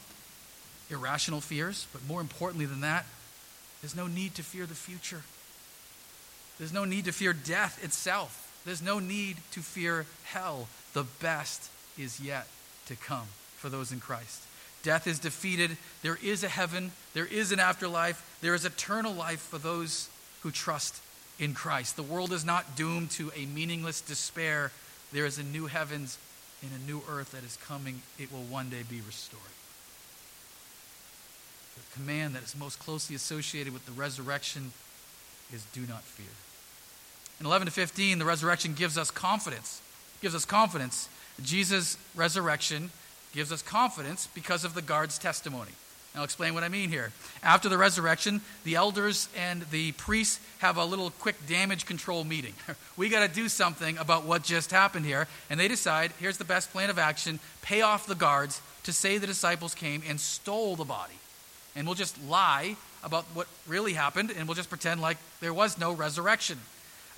irrational 0.91 1.41
fears, 1.41 1.87
but 1.93 2.07
more 2.07 2.21
importantly 2.21 2.67
than 2.67 2.83
that, 2.83 3.07
there's 3.81 3.97
no 3.97 4.07
need 4.07 4.35
to 4.37 4.43
fear 4.43 4.67
the 4.67 4.75
future. 4.75 5.23
There's 6.59 6.73
no 6.73 6.85
need 6.85 7.07
to 7.07 7.13
fear 7.13 7.33
death 7.33 7.83
itself. 7.83 8.41
There's 8.65 8.83
no 8.83 8.99
need 8.99 9.37
to 9.53 9.61
fear 9.61 10.07
hell. 10.25 10.69
The 10.93 11.05
best 11.21 11.71
is 11.99 12.21
yet 12.21 12.47
to 12.87 12.97
come 12.97 13.27
for 13.57 13.69
those 13.69 13.93
in 13.93 14.01
Christ. 14.01 14.43
Death 14.83 15.07
is 15.07 15.19
defeated. 15.19 15.77
There 16.03 16.19
is 16.23 16.45
a 16.45 16.49
heaven. 16.49 16.93
There 17.15 17.27
is 17.27 17.53
an 17.53 17.59
afterlife. 17.59 18.39
There 18.41 18.55
is 18.55 18.65
eternal 18.65 19.13
life 19.13 19.41
for 19.41 19.59
those 19.59 20.09
who 20.43 20.51
trust 20.51 21.01
in 21.39 21.55
Christ. 21.55 21.97
The 21.97 22.03
world 22.03 22.33
is 22.33 22.45
not 22.45 22.77
doomed 22.77 23.11
to 23.13 23.33
a 23.35 23.47
meaningless 23.47 24.01
despair. 24.01 24.71
There 25.13 25.27
is 25.27 25.39
a 25.39 25.43
new 25.43 25.67
heavens 25.67 26.19
and 26.65 26.83
a 26.83 26.87
new 26.87 27.03
earth 27.09 27.33
that 27.33 27.45
is 27.45 27.59
coming. 27.67 28.03
It 28.19 28.33
will 28.33 28.43
one 28.43 28.71
day 28.71 28.83
be 28.89 29.01
restored. 29.07 29.43
The 31.77 32.01
command 32.01 32.35
that 32.35 32.43
is 32.43 32.57
most 32.57 32.79
closely 32.79 33.15
associated 33.15 33.73
with 33.73 33.85
the 33.87 33.93
resurrection 33.93 34.73
is 35.53 35.65
do 35.73 35.83
not 35.83 36.03
fear. 36.03 36.27
In 37.41 37.47
11 37.47 37.67
to 37.67 37.73
15, 37.73 38.19
the 38.19 38.25
resurrection 38.25 38.75
gives 38.75 38.97
us 38.97 39.11
confidence. 39.11 39.83
Gives 40.23 40.35
us 40.35 40.45
confidence. 40.45 41.09
Jesus' 41.43 41.99
resurrection 42.15 42.91
gives 43.33 43.51
us 43.53 43.63
confidence 43.63 44.29
because 44.35 44.65
of 44.65 44.75
the 44.75 44.83
guard's 44.83 45.19
testimony. 45.19 45.73
And 46.15 46.21
I'll 46.21 46.25
explain 46.25 46.55
what 46.55 46.63
I 46.63 46.69
mean 46.69 46.91
here. 46.91 47.11
After 47.43 47.69
the 47.69 47.77
resurrection, 47.77 48.41
the 48.63 48.77
elders 48.77 49.29
and 49.37 49.63
the 49.73 49.91
priests 49.93 50.39
have 50.59 50.77
a 50.77 50.85
little 50.85 51.11
quick 51.11 51.35
damage 51.49 51.87
control 51.87 52.23
meeting. 52.23 52.55
we 52.97 53.09
got 53.09 53.27
to 53.27 53.35
do 53.35 53.49
something 53.49 53.99
about 53.99 54.25
what 54.25 54.45
just 54.45 54.71
happened 54.71 55.07
here. 55.07 55.27
And 55.51 55.59
they 55.59 55.67
decide 55.67 56.13
here's 56.21 56.39
the 56.39 56.45
best 56.45 56.71
plan 56.71 56.89
of 56.89 57.01
action 57.01 57.41
pay 57.63 57.83
off 57.83 58.07
the 58.07 58.15
guards 58.15 58.63
to 58.85 58.93
say 58.93 59.19
the 59.19 59.27
disciples 59.27 59.75
came 59.75 60.05
and 60.09 60.21
stole 60.21 60.77
the 60.77 60.85
body. 60.85 61.15
And 61.75 61.85
we'll 61.85 61.97
just 61.97 62.23
lie 62.23 62.77
about 63.03 63.25
what 63.35 63.49
really 63.67 63.95
happened, 63.95 64.31
and 64.31 64.47
we'll 64.47 64.55
just 64.55 64.69
pretend 64.69 65.01
like 65.01 65.19
there 65.41 65.53
was 65.53 65.79
no 65.79 65.93
resurrection. 65.93 66.61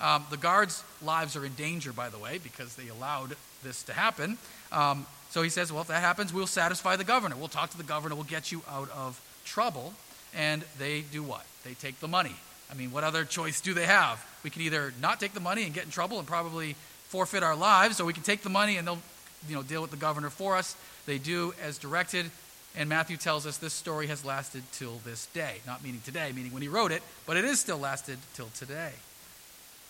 Um, 0.01 0.25
the 0.31 0.37
guards' 0.37 0.83
lives 1.03 1.35
are 1.35 1.45
in 1.45 1.53
danger, 1.53 1.93
by 1.93 2.09
the 2.09 2.17
way, 2.17 2.39
because 2.39 2.75
they 2.75 2.87
allowed 2.87 3.35
this 3.63 3.83
to 3.83 3.93
happen. 3.93 4.39
Um, 4.71 5.05
so 5.29 5.41
he 5.41 5.49
says, 5.49 5.71
Well, 5.71 5.81
if 5.81 5.87
that 5.87 6.01
happens, 6.01 6.33
we'll 6.33 6.47
satisfy 6.47 6.95
the 6.95 7.03
governor. 7.03 7.35
We'll 7.35 7.47
talk 7.47 7.69
to 7.71 7.77
the 7.77 7.83
governor. 7.83 8.15
We'll 8.15 8.23
get 8.23 8.51
you 8.51 8.61
out 8.69 8.89
of 8.91 9.21
trouble. 9.45 9.93
And 10.35 10.63
they 10.77 11.01
do 11.01 11.23
what? 11.23 11.45
They 11.63 11.73
take 11.73 11.99
the 11.99 12.07
money. 12.07 12.35
I 12.71 12.75
mean, 12.75 12.91
what 12.91 13.03
other 13.03 13.23
choice 13.23 13.61
do 13.61 13.73
they 13.73 13.85
have? 13.85 14.23
We 14.43 14.49
can 14.49 14.61
either 14.61 14.93
not 15.01 15.19
take 15.19 15.33
the 15.33 15.39
money 15.39 15.63
and 15.63 15.73
get 15.73 15.85
in 15.85 15.91
trouble 15.91 16.19
and 16.19 16.27
probably 16.27 16.75
forfeit 17.07 17.43
our 17.43 17.55
lives, 17.55 17.99
or 17.99 18.05
we 18.05 18.13
can 18.13 18.23
take 18.23 18.41
the 18.41 18.49
money 18.49 18.77
and 18.77 18.87
they'll 18.87 18.99
you 19.47 19.55
know, 19.55 19.63
deal 19.63 19.81
with 19.81 19.91
the 19.91 19.97
governor 19.97 20.29
for 20.29 20.55
us. 20.55 20.75
They 21.05 21.17
do 21.17 21.53
as 21.63 21.77
directed. 21.77 22.29
And 22.75 22.89
Matthew 22.89 23.17
tells 23.17 23.47
us 23.47 23.57
this 23.57 23.73
story 23.73 24.07
has 24.07 24.23
lasted 24.23 24.63
till 24.73 24.99
this 25.03 25.25
day. 25.27 25.57
Not 25.65 25.83
meaning 25.83 26.01
today, 26.05 26.31
meaning 26.35 26.51
when 26.51 26.61
he 26.61 26.67
wrote 26.67 26.91
it, 26.91 27.01
but 27.25 27.37
it 27.37 27.45
is 27.45 27.59
still 27.59 27.77
lasted 27.77 28.19
till 28.35 28.49
today. 28.53 28.91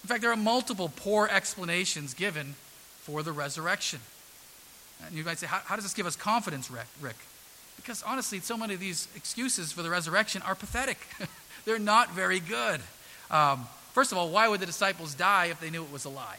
In 0.03 0.07
fact, 0.07 0.21
there 0.21 0.31
are 0.31 0.37
multiple 0.37 0.89
poor 0.95 1.27
explanations 1.27 2.13
given 2.13 2.55
for 3.01 3.23
the 3.23 3.31
resurrection. 3.31 3.99
And 5.05 5.15
you 5.15 5.23
might 5.23 5.37
say, 5.37 5.47
how, 5.47 5.59
how 5.65 5.75
does 5.75 5.85
this 5.85 5.93
give 5.93 6.05
us 6.05 6.15
confidence, 6.15 6.71
Rick? 6.71 7.15
Because 7.75 8.03
honestly, 8.03 8.39
so 8.39 8.57
many 8.57 8.73
of 8.73 8.79
these 8.79 9.07
excuses 9.15 9.71
for 9.71 9.83
the 9.83 9.89
resurrection 9.89 10.41
are 10.41 10.55
pathetic. 10.55 10.97
They're 11.65 11.79
not 11.79 12.11
very 12.11 12.39
good. 12.39 12.81
Um, 13.29 13.67
first 13.93 14.11
of 14.11 14.17
all, 14.17 14.29
why 14.29 14.47
would 14.47 14.59
the 14.59 14.65
disciples 14.65 15.13
die 15.13 15.45
if 15.45 15.59
they 15.59 15.69
knew 15.69 15.83
it 15.83 15.91
was 15.91 16.05
a 16.05 16.09
lie? 16.09 16.37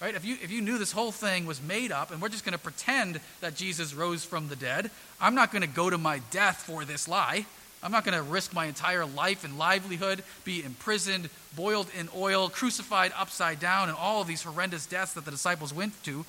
Right? 0.00 0.14
If 0.14 0.24
you, 0.24 0.36
if 0.42 0.50
you 0.50 0.60
knew 0.60 0.78
this 0.78 0.92
whole 0.92 1.10
thing 1.10 1.44
was 1.44 1.60
made 1.60 1.90
up 1.90 2.12
and 2.12 2.22
we're 2.22 2.28
just 2.28 2.44
going 2.44 2.52
to 2.52 2.58
pretend 2.58 3.20
that 3.40 3.56
Jesus 3.56 3.94
rose 3.94 4.24
from 4.24 4.48
the 4.48 4.56
dead, 4.56 4.90
I'm 5.20 5.34
not 5.34 5.50
going 5.50 5.62
to 5.62 5.68
go 5.68 5.90
to 5.90 5.98
my 5.98 6.20
death 6.30 6.62
for 6.62 6.84
this 6.84 7.08
lie. 7.08 7.46
I'm 7.82 7.92
not 7.92 8.04
going 8.04 8.16
to 8.16 8.22
risk 8.22 8.52
my 8.52 8.66
entire 8.66 9.06
life 9.06 9.44
and 9.44 9.56
livelihood, 9.56 10.22
be 10.44 10.64
imprisoned, 10.64 11.30
boiled 11.54 11.88
in 11.98 12.08
oil, 12.16 12.48
crucified 12.48 13.12
upside 13.16 13.60
down, 13.60 13.88
and 13.88 13.96
all 13.96 14.20
of 14.20 14.28
these 14.28 14.42
horrendous 14.42 14.86
deaths 14.86 15.14
that 15.14 15.24
the 15.24 15.30
disciples 15.30 15.72
went 15.72 16.00
to 16.04 16.24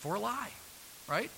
for 0.00 0.14
a 0.14 0.20
lie 0.20 0.50
right? 1.08 1.30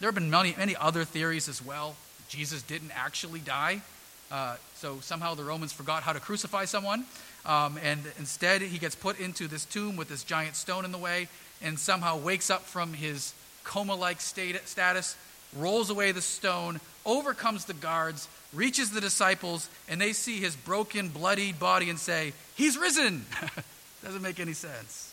There 0.00 0.08
have 0.08 0.14
been 0.14 0.30
many, 0.30 0.54
many 0.56 0.74
other 0.74 1.04
theories 1.04 1.48
as 1.48 1.64
well. 1.64 1.94
Jesus 2.28 2.62
didn't 2.62 2.90
actually 2.94 3.40
die. 3.40 3.82
Uh, 4.30 4.56
so 4.74 4.98
somehow 5.00 5.34
the 5.34 5.44
Romans 5.44 5.72
forgot 5.72 6.02
how 6.02 6.12
to 6.12 6.20
crucify 6.20 6.64
someone. 6.64 7.04
Um, 7.44 7.78
and 7.82 8.00
instead, 8.18 8.62
he 8.62 8.78
gets 8.78 8.94
put 8.94 9.20
into 9.20 9.46
this 9.46 9.64
tomb 9.64 9.96
with 9.96 10.08
this 10.08 10.24
giant 10.24 10.56
stone 10.56 10.84
in 10.84 10.92
the 10.92 10.98
way 10.98 11.28
and 11.62 11.78
somehow 11.78 12.18
wakes 12.18 12.50
up 12.50 12.62
from 12.62 12.94
his 12.94 13.34
coma 13.64 13.94
like 13.94 14.20
status, 14.20 15.16
rolls 15.56 15.90
away 15.90 16.12
the 16.12 16.22
stone, 16.22 16.80
overcomes 17.04 17.66
the 17.66 17.74
guards, 17.74 18.28
reaches 18.52 18.90
the 18.90 19.00
disciples, 19.00 19.68
and 19.88 20.00
they 20.00 20.12
see 20.12 20.38
his 20.38 20.56
broken, 20.56 21.08
bloodied 21.08 21.58
body 21.58 21.90
and 21.90 21.98
say, 21.98 22.32
He's 22.56 22.76
risen! 22.76 23.26
Doesn't 24.04 24.22
make 24.22 24.40
any 24.40 24.52
sense. 24.52 25.11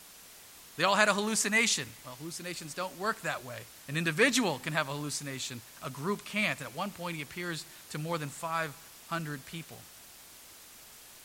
They 0.79 0.85
all 0.85 0.95
had 0.95 1.09
a 1.09 1.13
hallucination. 1.13 1.89
Well, 2.05 2.15
hallucinations 2.19 2.73
don't 2.73 2.97
work 2.97 3.19
that 3.23 3.43
way. 3.43 3.57
An 3.89 3.97
individual 3.97 4.59
can 4.59 4.71
have 4.71 4.87
a 4.87 4.93
hallucination, 4.93 5.59
a 5.83 5.89
group 5.89 6.23
can't. 6.23 6.57
And 6.57 6.69
at 6.69 6.73
one 6.73 6.89
point, 6.89 7.17
he 7.17 7.21
appears 7.21 7.65
to 7.89 7.97
more 7.97 8.17
than 8.17 8.29
500 8.29 9.45
people. 9.45 9.75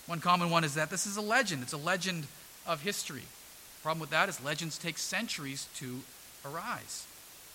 One 0.08 0.18
common 0.18 0.50
one 0.50 0.64
is 0.64 0.75
that 0.75 0.90
this 0.90 1.06
is 1.06 1.16
a 1.16 1.20
legend, 1.20 1.62
it's 1.62 1.73
a 1.73 1.76
legend 1.76 2.26
of 2.66 2.82
history. 2.82 3.20
The 3.20 3.82
problem 3.84 4.00
with 4.00 4.11
that 4.11 4.28
is 4.28 4.42
legends 4.42 4.76
take 4.76 4.99
centuries 4.99 5.68
to 5.76 6.00
arise. 6.44 7.06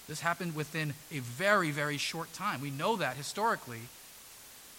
This 0.08 0.22
happened 0.22 0.56
within 0.56 0.94
a 1.12 1.20
very, 1.20 1.70
very 1.70 1.98
short 1.98 2.32
time. 2.32 2.62
We 2.62 2.72
know 2.72 2.96
that 2.96 3.18
historically, 3.18 3.82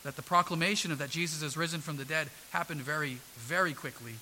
that 0.05 0.17
the 0.17 0.23
proclamation 0.23 0.91
of 0.91 0.97
that 0.97 1.11
Jesus 1.11 1.43
is 1.43 1.55
risen 1.55 1.83
from 1.83 1.99
the 1.99 2.07
dead 2.07 2.29
happened 2.53 2.81
very, 2.81 3.19
very 3.37 3.75
quickly 3.75 4.15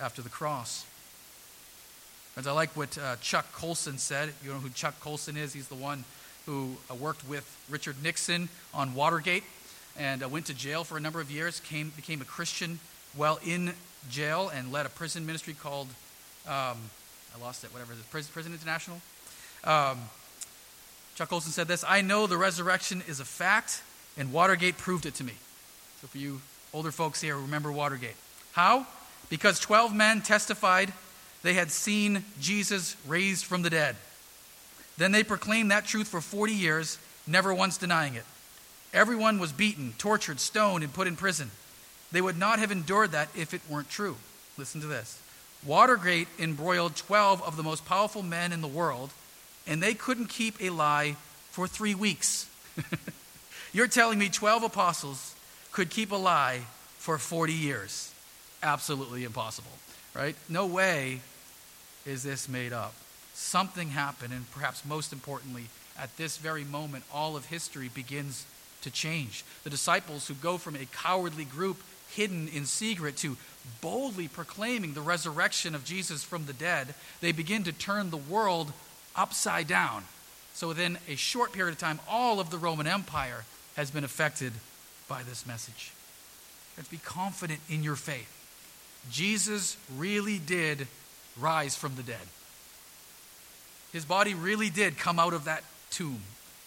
after 0.00 0.20
the 0.20 0.28
cross. 0.28 0.84
Friends, 2.36 2.48
I 2.48 2.52
like 2.52 2.76
what 2.76 2.98
uh, 2.98 3.16
Chuck 3.22 3.50
Colson 3.54 3.96
said. 3.96 4.30
You 4.44 4.52
know 4.52 4.58
who 4.58 4.68
Chuck 4.68 5.00
Colson 5.00 5.38
is? 5.38 5.54
He's 5.54 5.68
the 5.68 5.74
one 5.74 6.04
who 6.44 6.76
uh, 6.90 6.94
worked 6.94 7.26
with 7.26 7.50
Richard 7.70 7.96
Nixon 8.02 8.50
on 8.74 8.94
Watergate 8.94 9.42
and 9.98 10.22
uh, 10.22 10.28
went 10.28 10.44
to 10.44 10.52
jail 10.52 10.84
for 10.84 10.98
a 10.98 11.00
number 11.00 11.18
of 11.18 11.30
years, 11.30 11.60
came, 11.60 11.94
became 11.96 12.20
a 12.20 12.26
Christian 12.26 12.78
while 13.14 13.40
in 13.42 13.72
jail, 14.10 14.50
and 14.54 14.70
led 14.70 14.84
a 14.84 14.90
prison 14.90 15.24
ministry 15.24 15.54
called, 15.54 15.86
um, 16.46 16.76
I 17.34 17.40
lost 17.40 17.64
it, 17.64 17.72
whatever 17.72 17.94
Prison, 18.10 18.30
prison 18.34 18.52
International. 18.52 19.00
Um, 19.64 19.98
Chuck 21.14 21.30
Colson 21.30 21.52
said 21.52 21.68
this 21.68 21.86
I 21.88 22.02
know 22.02 22.26
the 22.26 22.36
resurrection 22.36 23.02
is 23.08 23.18
a 23.18 23.24
fact, 23.24 23.82
and 24.18 24.30
Watergate 24.30 24.76
proved 24.76 25.06
it 25.06 25.14
to 25.14 25.24
me. 25.24 25.32
So, 26.02 26.06
for 26.06 26.18
you 26.18 26.42
older 26.74 26.90
folks 26.90 27.22
here, 27.22 27.34
remember 27.34 27.72
Watergate. 27.72 28.16
How? 28.52 28.86
Because 29.30 29.58
12 29.58 29.94
men 29.94 30.20
testified 30.20 30.92
they 31.42 31.54
had 31.54 31.70
seen 31.70 32.24
Jesus 32.40 32.96
raised 33.06 33.44
from 33.44 33.62
the 33.62 33.70
dead. 33.70 33.96
Then 34.98 35.12
they 35.12 35.22
proclaimed 35.22 35.70
that 35.70 35.86
truth 35.86 36.08
for 36.08 36.20
40 36.20 36.52
years, 36.52 36.98
never 37.26 37.52
once 37.52 37.76
denying 37.76 38.14
it. 38.14 38.24
Everyone 38.92 39.38
was 39.38 39.52
beaten, 39.52 39.94
tortured, 39.98 40.40
stoned, 40.40 40.82
and 40.82 40.92
put 40.92 41.06
in 41.06 41.16
prison. 41.16 41.50
They 42.12 42.20
would 42.20 42.38
not 42.38 42.58
have 42.58 42.70
endured 42.70 43.12
that 43.12 43.28
if 43.36 43.52
it 43.52 43.60
weren't 43.68 43.90
true. 43.90 44.16
Listen 44.56 44.80
to 44.80 44.86
this 44.86 45.20
Watergate 45.64 46.28
embroiled 46.38 46.96
12 46.96 47.42
of 47.42 47.56
the 47.56 47.62
most 47.62 47.84
powerful 47.84 48.22
men 48.22 48.52
in 48.52 48.60
the 48.60 48.68
world, 48.68 49.10
and 49.66 49.82
they 49.82 49.94
couldn't 49.94 50.28
keep 50.28 50.60
a 50.62 50.70
lie 50.70 51.16
for 51.50 51.66
three 51.66 51.94
weeks. 51.94 52.48
You're 53.72 53.88
telling 53.88 54.18
me 54.18 54.28
12 54.28 54.62
apostles 54.62 55.34
could 55.72 55.90
keep 55.90 56.12
a 56.12 56.16
lie 56.16 56.60
for 56.98 57.18
40 57.18 57.52
years? 57.52 58.12
Absolutely 58.62 59.24
impossible, 59.24 59.70
right? 60.16 60.34
No 60.48 60.66
way 60.66 61.20
is 62.06 62.22
this 62.22 62.48
made 62.48 62.72
up. 62.72 62.94
Something 63.34 63.90
happened, 63.90 64.32
and 64.32 64.50
perhaps 64.52 64.84
most 64.84 65.12
importantly, 65.12 65.64
at 65.98 66.16
this 66.16 66.38
very 66.38 66.64
moment, 66.64 67.04
all 67.12 67.36
of 67.36 67.46
history 67.46 67.90
begins 67.92 68.46
to 68.82 68.90
change. 68.90 69.44
The 69.64 69.70
disciples 69.70 70.26
who 70.26 70.34
go 70.34 70.58
from 70.58 70.76
a 70.76 70.86
cowardly 70.86 71.44
group 71.44 71.78
hidden 72.14 72.48
in 72.48 72.64
secret 72.66 73.16
to 73.18 73.36
boldly 73.80 74.28
proclaiming 74.28 74.94
the 74.94 75.00
resurrection 75.00 75.74
of 75.74 75.84
Jesus 75.84 76.22
from 76.22 76.46
the 76.46 76.52
dead, 76.52 76.94
they 77.20 77.32
begin 77.32 77.64
to 77.64 77.72
turn 77.72 78.10
the 78.10 78.16
world 78.16 78.72
upside 79.14 79.66
down. 79.66 80.04
So, 80.54 80.68
within 80.68 80.98
a 81.08 81.16
short 81.16 81.52
period 81.52 81.72
of 81.72 81.78
time, 81.78 82.00
all 82.08 82.40
of 82.40 82.50
the 82.50 82.58
Roman 82.58 82.86
Empire 82.86 83.44
has 83.76 83.90
been 83.90 84.04
affected 84.04 84.52
by 85.08 85.22
this 85.22 85.46
message. 85.46 85.92
To 86.82 86.90
be 86.90 86.98
confident 86.98 87.60
in 87.68 87.82
your 87.82 87.96
faith. 87.96 88.35
Jesus 89.10 89.76
really 89.96 90.38
did 90.38 90.86
rise 91.38 91.76
from 91.76 91.96
the 91.96 92.02
dead. 92.02 92.26
His 93.92 94.04
body 94.04 94.34
really 94.34 94.70
did 94.70 94.98
come 94.98 95.18
out 95.18 95.32
of 95.32 95.44
that 95.44 95.64
tomb. 95.90 96.20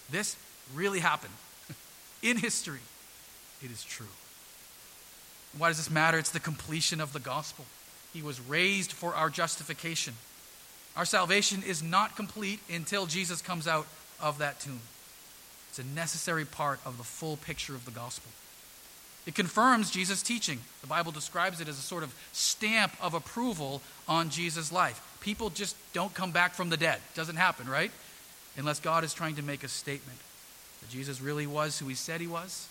This 0.09 0.35
really 0.73 0.99
happened 0.99 1.33
in 2.23 2.37
history. 2.37 2.79
It 3.63 3.71
is 3.71 3.83
true. 3.83 4.07
Why 5.57 5.69
does 5.69 5.77
this 5.77 5.89
matter? 5.89 6.17
It's 6.17 6.29
the 6.29 6.39
completion 6.39 7.01
of 7.01 7.13
the 7.13 7.19
gospel. 7.19 7.65
He 8.13 8.21
was 8.21 8.39
raised 8.39 8.91
for 8.91 9.13
our 9.13 9.29
justification. 9.29 10.13
Our 10.95 11.05
salvation 11.05 11.63
is 11.63 11.83
not 11.83 12.15
complete 12.15 12.59
until 12.73 13.05
Jesus 13.05 13.41
comes 13.41 13.67
out 13.67 13.87
of 14.21 14.39
that 14.39 14.59
tomb. 14.59 14.81
It's 15.69 15.79
a 15.79 15.83
necessary 15.83 16.45
part 16.45 16.79
of 16.85 16.97
the 16.97 17.03
full 17.03 17.37
picture 17.37 17.75
of 17.75 17.85
the 17.85 17.91
gospel. 17.91 18.31
It 19.29 19.35
confirms 19.35 19.91
Jesus' 19.91 20.23
teaching. 20.23 20.57
The 20.81 20.87
Bible 20.87 21.11
describes 21.11 21.61
it 21.61 21.67
as 21.67 21.77
a 21.77 21.83
sort 21.83 22.01
of 22.01 22.15
stamp 22.31 22.93
of 22.99 23.13
approval 23.13 23.83
on 24.07 24.31
Jesus' 24.31 24.71
life. 24.71 24.99
People 25.21 25.51
just 25.51 25.75
don't 25.93 26.11
come 26.15 26.31
back 26.31 26.55
from 26.55 26.71
the 26.71 26.77
dead. 26.77 26.95
It 26.95 27.15
doesn't 27.15 27.35
happen, 27.35 27.69
right? 27.69 27.91
Unless 28.57 28.79
God 28.79 29.03
is 29.03 29.13
trying 29.13 29.35
to 29.35 29.43
make 29.43 29.63
a 29.63 29.67
statement 29.67 30.17
that 30.81 30.89
Jesus 30.89 31.21
really 31.21 31.45
was 31.45 31.77
who 31.77 31.85
he 31.85 31.93
said 31.93 32.21
he 32.21 32.25
was, 32.25 32.67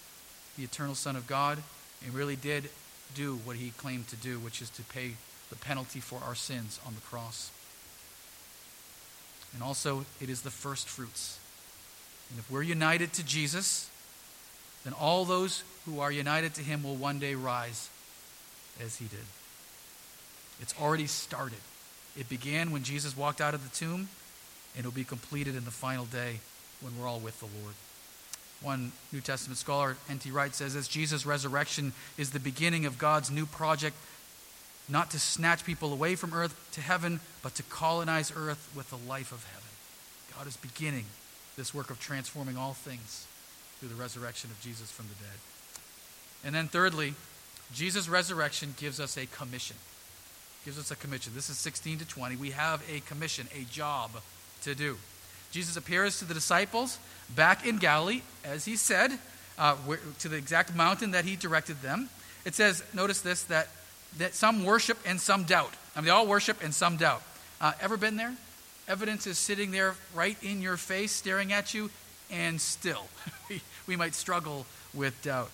the 0.57 0.65
eternal 0.65 0.97
Son 0.97 1.15
of 1.15 1.29
God, 1.29 1.59
and 2.05 2.13
really 2.13 2.35
did 2.35 2.71
do 3.15 3.37
what 3.45 3.55
he 3.55 3.71
claimed 3.71 4.09
to 4.09 4.17
do, 4.17 4.41
which 4.41 4.61
is 4.61 4.69
to 4.71 4.83
pay 4.83 5.13
the 5.51 5.57
penalty 5.57 6.01
for 6.01 6.21
our 6.27 6.35
sins 6.35 6.81
on 6.85 6.97
the 6.97 7.01
cross. 7.03 7.53
And 9.55 9.63
also, 9.63 10.07
it 10.21 10.29
is 10.29 10.43
the 10.43 10.51
first 10.51 10.89
fruits. 10.89 11.39
And 12.31 12.41
if 12.41 12.51
we're 12.51 12.63
united 12.63 13.13
to 13.13 13.23
Jesus, 13.23 13.89
then 14.83 14.93
all 14.93 15.25
those 15.25 15.63
who 15.89 16.01
are 16.01 16.13
united 16.13 16.55
to 16.55 16.63
him 16.63 16.83
will 16.83 16.97
one 16.97 17.19
day 17.19 17.35
rise 17.35 17.89
as 18.81 18.97
he 18.97 19.07
did. 19.07 19.25
It's 20.61 20.75
already 20.81 21.07
started. 21.07 21.59
It 22.17 22.29
began 22.29 22.71
when 22.71 22.83
Jesus 22.83 23.17
walked 23.17 23.41
out 23.41 23.55
of 23.55 23.63
the 23.63 23.75
tomb, 23.75 24.09
and 24.75 24.81
it'll 24.81 24.93
be 24.93 25.05
completed 25.05 25.57
in 25.57 25.65
the 25.65 25.71
final 25.71 26.05
day 26.05 26.41
when 26.81 26.99
we're 26.99 27.09
all 27.09 27.21
with 27.21 27.39
the 27.41 27.47
Lord. 27.63 27.75
One 28.61 28.93
New 29.13 29.21
Testament 29.21 29.57
scholar, 29.57 29.97
N.T. 30.11 30.31
Wright, 30.31 30.55
says 30.55 30.75
this 30.75 30.89
Jesus' 30.89 31.25
resurrection 31.25 31.93
is 32.17 32.31
the 32.31 32.41
beginning 32.41 32.87
of 32.87 32.99
God's 32.99 33.31
new 33.31 33.47
project, 33.47 33.97
not 34.89 35.11
to 35.13 35.19
snatch 35.19 35.65
people 35.65 35.93
away 35.93 36.17
from 36.17 36.35
earth 36.35 36.59
to 36.73 36.81
heaven, 36.81 37.21
but 37.43 37.55
to 37.55 37.63
colonize 37.65 38.33
earth 38.35 38.71
with 38.75 38.91
the 38.91 38.97
life 39.09 39.33
of 39.33 39.45
heaven. 39.45 39.69
God 40.37 40.47
is 40.47 40.57
beginning 40.57 41.05
this 41.57 41.73
work 41.73 41.91
of 41.91 42.01
transforming 42.01 42.57
all 42.57 42.73
things 42.73 43.27
through 43.79 43.89
the 43.91 43.95
resurrection 43.95 44.51
of 44.51 44.61
Jesus 44.61 44.91
from 44.91 45.07
the 45.07 45.25
dead. 45.25 45.39
And 46.45 46.55
then, 46.55 46.69
thirdly, 46.69 47.15
Jesus' 47.73 48.09
resurrection 48.09 48.75
gives 48.79 49.01
us 49.01 49.17
a 49.17 49.27
commission. 49.27 49.77
Gives 50.65 50.79
us 50.79 50.91
a 50.91 50.97
commission. 50.97 51.33
This 51.35 51.51
is 51.51 51.59
16 51.59 51.99
to 51.99 52.09
20. 52.09 52.37
We 52.37 52.51
have 52.51 52.83
a 52.91 53.01
commission, 53.01 53.47
a 53.55 53.65
job 53.65 54.11
to 54.63 54.75
do. 54.75 54.97
Jesus 55.51 55.77
appears 55.77 56.19
to 56.19 56.25
the 56.25 56.35
disciples 56.35 56.99
back 57.35 57.67
in 57.67 57.79
Galilee, 57.79 58.23
as 58.45 58.65
he 58.65 58.77
said, 58.77 59.19
uh, 59.59 59.77
to 60.21 60.29
the 60.29 60.37
exact 60.37 60.75
mountain 60.75 61.13
that 61.13 61.25
he 61.25 61.37
directed 61.37 61.81
them. 61.83 62.09
It 62.45 62.55
says, 62.55 62.83
notice 62.95 63.21
this, 63.21 63.43
that, 63.45 63.69
that 64.19 64.35
some 64.35 64.65
worship 64.65 64.99
and 65.07 65.21
some 65.21 65.45
doubt. 65.45 65.73
I 65.95 66.01
mean, 66.01 66.07
they 66.07 66.11
all 66.11 66.27
worship 66.27 66.63
and 66.63 66.75
some 66.75 66.97
doubt. 66.97 67.23
Uh, 67.61 67.73
ever 67.81 67.97
been 67.97 68.17
there? 68.17 68.35
Evidence 68.87 69.27
is 69.27 69.39
sitting 69.39 69.71
there 69.71 69.95
right 70.15 70.37
in 70.43 70.63
your 70.63 70.77
face, 70.77 71.13
staring 71.13 71.53
at 71.53 71.75
you, 71.75 71.91
and 72.31 72.61
still 72.61 73.07
we, 73.49 73.61
we 73.87 73.97
might 73.97 74.15
struggle 74.15 74.65
with 74.95 75.21
doubt. 75.23 75.51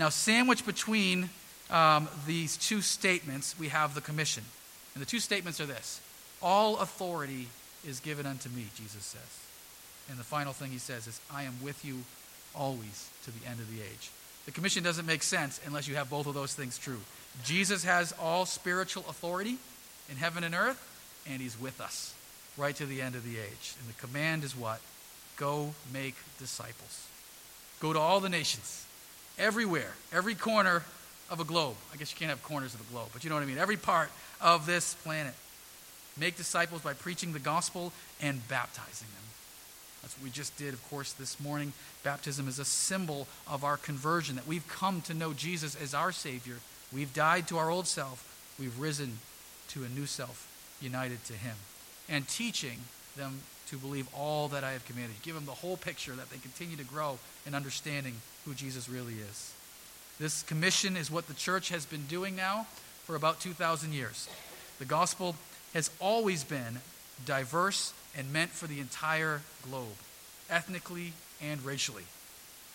Now, 0.00 0.08
sandwiched 0.08 0.64
between 0.64 1.28
um, 1.68 2.08
these 2.26 2.56
two 2.56 2.80
statements, 2.80 3.54
we 3.58 3.68
have 3.68 3.94
the 3.94 4.00
commission. 4.00 4.42
And 4.94 5.02
the 5.02 5.06
two 5.06 5.20
statements 5.20 5.60
are 5.60 5.66
this 5.66 6.00
All 6.40 6.78
authority 6.78 7.48
is 7.86 8.00
given 8.00 8.24
unto 8.24 8.48
me, 8.48 8.64
Jesus 8.74 9.04
says. 9.04 9.40
And 10.08 10.18
the 10.18 10.24
final 10.24 10.54
thing 10.54 10.70
he 10.70 10.78
says 10.78 11.06
is, 11.06 11.20
I 11.30 11.42
am 11.42 11.54
with 11.62 11.84
you 11.84 11.98
always 12.54 13.10
to 13.24 13.30
the 13.30 13.46
end 13.46 13.60
of 13.60 13.70
the 13.70 13.82
age. 13.82 14.10
The 14.46 14.52
commission 14.52 14.82
doesn't 14.82 15.04
make 15.04 15.22
sense 15.22 15.60
unless 15.66 15.86
you 15.86 15.96
have 15.96 16.08
both 16.08 16.26
of 16.26 16.32
those 16.32 16.54
things 16.54 16.78
true. 16.78 17.00
Jesus 17.44 17.84
has 17.84 18.14
all 18.18 18.46
spiritual 18.46 19.04
authority 19.06 19.58
in 20.08 20.16
heaven 20.16 20.44
and 20.44 20.54
earth, 20.54 20.80
and 21.28 21.42
he's 21.42 21.60
with 21.60 21.78
us 21.78 22.14
right 22.56 22.74
to 22.76 22.86
the 22.86 23.02
end 23.02 23.16
of 23.16 23.22
the 23.22 23.38
age. 23.38 23.74
And 23.78 23.86
the 23.86 24.00
command 24.00 24.44
is 24.44 24.56
what? 24.56 24.80
Go 25.36 25.74
make 25.92 26.14
disciples. 26.38 27.06
Go 27.80 27.92
to 27.92 27.98
all 27.98 28.20
the 28.20 28.30
nations, 28.30 28.86
everywhere, 29.40 29.92
every 30.12 30.34
corner 30.34 30.84
of 31.30 31.40
a 31.40 31.44
globe. 31.44 31.76
I 31.92 31.96
guess 31.96 32.12
you 32.12 32.18
can't 32.18 32.30
have 32.30 32.42
corners 32.42 32.74
of 32.74 32.80
a 32.80 32.92
globe, 32.92 33.08
but 33.12 33.24
you 33.24 33.30
know 33.30 33.36
what 33.36 33.42
I 33.42 33.46
mean. 33.46 33.58
Every 33.58 33.76
part 33.76 34.10
of 34.40 34.66
this 34.66 34.94
planet. 35.02 35.34
Make 36.18 36.36
disciples 36.36 36.82
by 36.82 36.92
preaching 36.92 37.32
the 37.32 37.38
gospel 37.38 37.92
and 38.20 38.46
baptizing 38.48 39.08
them. 39.08 39.24
That's 40.02 40.16
what 40.18 40.24
we 40.24 40.30
just 40.30 40.56
did, 40.58 40.74
of 40.74 40.90
course, 40.90 41.12
this 41.12 41.40
morning. 41.40 41.72
Baptism 42.02 42.48
is 42.48 42.58
a 42.58 42.64
symbol 42.64 43.26
of 43.48 43.64
our 43.64 43.76
conversion, 43.76 44.36
that 44.36 44.46
we've 44.46 44.66
come 44.68 45.00
to 45.02 45.14
know 45.14 45.32
Jesus 45.32 45.80
as 45.80 45.94
our 45.94 46.12
Savior. 46.12 46.56
We've 46.92 47.12
died 47.14 47.48
to 47.48 47.58
our 47.58 47.70
old 47.70 47.86
self. 47.86 48.26
We've 48.58 48.78
risen 48.78 49.18
to 49.68 49.84
a 49.84 49.88
new 49.88 50.06
self, 50.06 50.48
united 50.80 51.24
to 51.26 51.34
Him. 51.34 51.54
And 52.08 52.26
teaching 52.26 52.80
them 53.16 53.40
to 53.68 53.76
believe 53.76 54.08
all 54.14 54.48
that 54.48 54.64
I 54.64 54.72
have 54.72 54.84
commanded. 54.84 55.22
Give 55.22 55.34
them 55.34 55.46
the 55.46 55.52
whole 55.52 55.76
picture 55.76 56.12
that 56.12 56.28
they 56.30 56.38
continue 56.38 56.76
to 56.76 56.84
grow 56.84 57.18
in 57.46 57.54
understanding 57.54 58.14
who 58.44 58.54
Jesus 58.54 58.88
really 58.88 59.14
is. 59.14 59.54
This 60.18 60.42
commission 60.42 60.96
is 60.96 61.10
what 61.10 61.28
the 61.28 61.34
church 61.34 61.70
has 61.70 61.86
been 61.86 62.04
doing 62.06 62.36
now 62.36 62.66
for 63.04 63.14
about 63.16 63.40
2,000 63.40 63.92
years. 63.92 64.28
The 64.78 64.84
gospel 64.84 65.36
has 65.72 65.90
always 66.00 66.42
been 66.44 66.80
diverse 67.24 67.92
and 68.16 68.32
meant 68.32 68.50
for 68.50 68.66
the 68.66 68.80
entire 68.80 69.42
globe, 69.62 69.96
ethnically 70.50 71.12
and 71.40 71.64
racially. 71.64 72.04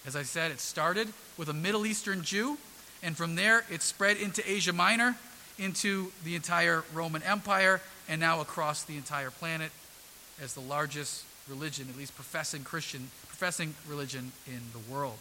As 0.06 0.16
I 0.16 0.24
said, 0.24 0.52
it 0.52 0.60
started 0.60 1.10
with 1.38 1.50
a 1.50 1.54
Middle 1.54 1.86
Eastern 1.86 2.22
Jew, 2.22 2.58
and 3.04 3.18
from 3.18 3.36
there 3.36 3.66
it 3.70 3.82
spread 3.82 4.18
into 4.18 4.50
Asia 4.50 4.72
Minor, 4.72 5.16
into 5.60 6.12
the 6.24 6.36
entire 6.36 6.84
Roman 6.94 7.24
Empire, 7.24 7.82
and 8.08 8.22
now 8.22 8.40
across 8.40 8.84
the 8.84 8.98
entire 8.98 9.32
planet 9.32 9.72
as 10.42 10.54
the 10.54 10.62
largest 10.62 11.24
religion, 11.50 11.88
at 11.90 11.98
least 11.98 12.16
professing 12.16 12.64
Christian, 12.64 13.10
professing 13.28 13.76
religion 13.88 14.32
in 14.48 14.62
the 14.74 14.94
world. 14.94 15.18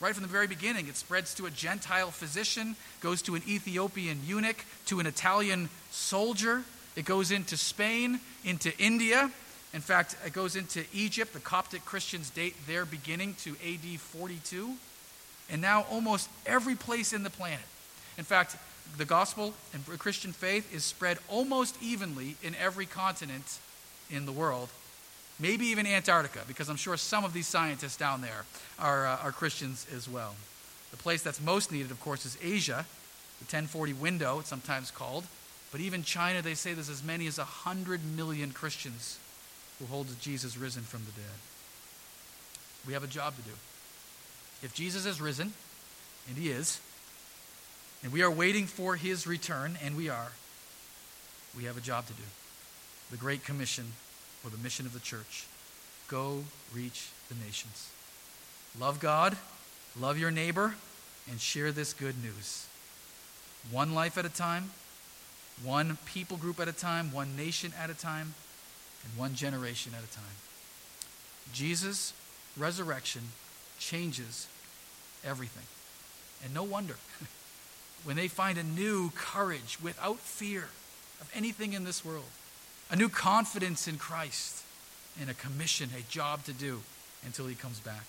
Right 0.00 0.14
from 0.14 0.22
the 0.22 0.28
very 0.28 0.48
beginning, 0.48 0.88
it 0.88 0.96
spreads 0.96 1.32
to 1.34 1.46
a 1.46 1.50
Gentile 1.50 2.10
physician, 2.10 2.74
goes 3.00 3.22
to 3.22 3.36
an 3.36 3.42
Ethiopian 3.46 4.20
eunuch, 4.26 4.64
to 4.86 4.98
an 4.98 5.06
Italian 5.06 5.68
soldier. 5.90 6.64
It 6.96 7.04
goes 7.04 7.30
into 7.30 7.56
Spain, 7.56 8.18
into 8.44 8.76
India. 8.78 9.30
In 9.72 9.80
fact, 9.80 10.16
it 10.26 10.32
goes 10.32 10.56
into 10.56 10.84
Egypt. 10.92 11.32
The 11.32 11.40
Coptic 11.40 11.84
Christians 11.84 12.30
date 12.30 12.56
their 12.66 12.84
beginning 12.84 13.36
to 13.44 13.50
AD 13.64 14.00
42. 14.00 14.74
And 15.48 15.62
now 15.62 15.86
almost 15.90 16.28
every 16.46 16.74
place 16.74 17.12
in 17.12 17.22
the 17.22 17.30
planet. 17.30 17.60
In 18.18 18.24
fact, 18.24 18.56
the 18.98 19.04
gospel 19.04 19.54
and 19.72 19.86
Christian 19.98 20.32
faith 20.32 20.74
is 20.74 20.84
spread 20.84 21.18
almost 21.28 21.80
evenly 21.80 22.36
in 22.42 22.54
every 22.56 22.86
continent 22.86 23.58
in 24.12 24.26
the 24.26 24.32
world, 24.32 24.68
maybe 25.40 25.66
even 25.66 25.86
Antarctica, 25.86 26.40
because 26.46 26.68
I'm 26.68 26.76
sure 26.76 26.96
some 26.96 27.24
of 27.24 27.32
these 27.32 27.46
scientists 27.46 27.96
down 27.96 28.20
there 28.20 28.44
are, 28.78 29.06
uh, 29.06 29.16
are 29.24 29.32
Christians 29.32 29.86
as 29.94 30.08
well. 30.08 30.34
The 30.90 30.96
place 30.98 31.22
that's 31.22 31.40
most 31.40 31.72
needed, 31.72 31.90
of 31.90 32.00
course, 32.00 32.26
is 32.26 32.36
Asia, 32.42 32.84
the 33.38 33.44
1040 33.44 33.94
window, 33.94 34.38
it's 34.38 34.48
sometimes 34.48 34.90
called. 34.90 35.24
But 35.72 35.80
even 35.80 36.02
China, 36.02 36.42
they 36.42 36.54
say 36.54 36.74
there's 36.74 36.90
as 36.90 37.02
many 37.02 37.26
as 37.26 37.38
100 37.38 38.00
million 38.14 38.52
Christians 38.52 39.18
who 39.78 39.86
hold 39.86 40.06
Jesus 40.20 40.56
risen 40.56 40.82
from 40.82 41.00
the 41.04 41.12
dead. 41.12 41.40
We 42.86 42.92
have 42.92 43.02
a 43.02 43.08
job 43.08 43.34
to 43.36 43.42
do. 43.42 43.56
If 44.62 44.74
Jesus 44.74 45.06
is 45.06 45.20
risen, 45.20 45.54
and 46.28 46.36
he 46.36 46.50
is, 46.50 46.78
and 48.02 48.12
we 48.12 48.22
are 48.22 48.30
waiting 48.30 48.66
for 48.66 48.96
his 48.96 49.26
return, 49.26 49.78
and 49.82 49.96
we 49.96 50.08
are, 50.08 50.32
we 51.56 51.64
have 51.64 51.76
a 51.76 51.80
job 51.80 52.06
to 52.06 52.12
do. 52.12 52.22
The 53.10 53.16
Great 53.16 53.44
Commission, 53.44 53.92
or 54.44 54.50
the 54.50 54.58
mission 54.58 54.86
of 54.86 54.92
the 54.92 55.00
church. 55.00 55.46
Go 56.08 56.44
reach 56.74 57.08
the 57.28 57.34
nations. 57.44 57.90
Love 58.78 59.00
God, 59.00 59.36
love 59.98 60.18
your 60.18 60.30
neighbor, 60.30 60.74
and 61.30 61.40
share 61.40 61.72
this 61.72 61.92
good 61.92 62.22
news. 62.22 62.66
One 63.70 63.94
life 63.94 64.18
at 64.18 64.24
a 64.24 64.30
time, 64.30 64.70
one 65.62 65.98
people 66.06 66.36
group 66.36 66.58
at 66.58 66.68
a 66.68 66.72
time, 66.72 67.12
one 67.12 67.36
nation 67.36 67.72
at 67.80 67.90
a 67.90 67.94
time, 67.94 68.34
and 69.04 69.18
one 69.18 69.34
generation 69.34 69.92
at 69.96 70.02
a 70.02 70.14
time. 70.14 70.24
Jesus' 71.52 72.12
resurrection 72.56 73.22
changes 73.78 74.46
everything. 75.24 75.66
And 76.44 76.54
no 76.54 76.64
wonder 76.64 76.96
when 78.04 78.16
they 78.16 78.28
find 78.28 78.58
a 78.58 78.62
new 78.62 79.10
courage 79.14 79.78
without 79.82 80.18
fear 80.18 80.68
of 81.20 81.30
anything 81.34 81.72
in 81.72 81.84
this 81.84 82.04
world, 82.04 82.24
a 82.92 82.96
new 82.96 83.08
confidence 83.08 83.88
in 83.88 83.96
Christ, 83.96 84.62
and 85.20 85.28
a 85.28 85.34
commission, 85.34 85.90
a 85.98 86.02
job 86.10 86.44
to 86.44 86.52
do 86.52 86.82
until 87.24 87.46
he 87.46 87.54
comes 87.54 87.80
back. 87.80 88.04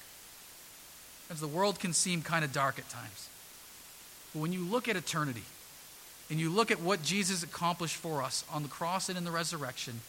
As 1.30 1.39
the 1.39 1.48
world 1.48 1.80
can 1.80 1.93
seem 1.93 2.22
kind 2.22 2.46
of 2.46 2.54
dark 2.54 2.78
at 2.78 2.89
times. 2.89 3.30
But 4.34 4.41
when 4.41 4.54
you 4.54 4.62
look 4.62 4.88
at 4.88 4.96
eternity 4.96 5.43
and 6.30 6.39
you 6.39 6.50
look 6.50 6.69
at 6.69 6.82
what 6.82 7.02
Jesus 7.02 7.43
accomplished 7.43 7.96
for 7.96 8.22
us 8.22 8.43
on 8.52 8.63
the 8.63 8.69
cross 8.69 9.10
and 9.10 9.17
in 9.17 9.24
the 9.24 9.32
resurrection, 9.32 10.02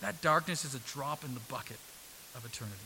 that 0.00 0.22
darkness 0.22 0.64
is 0.64 0.74
a 0.74 0.78
drop 0.78 1.24
in 1.24 1.34
the 1.34 1.40
bucket 1.40 1.78
of 2.34 2.44
eternity. 2.44 2.76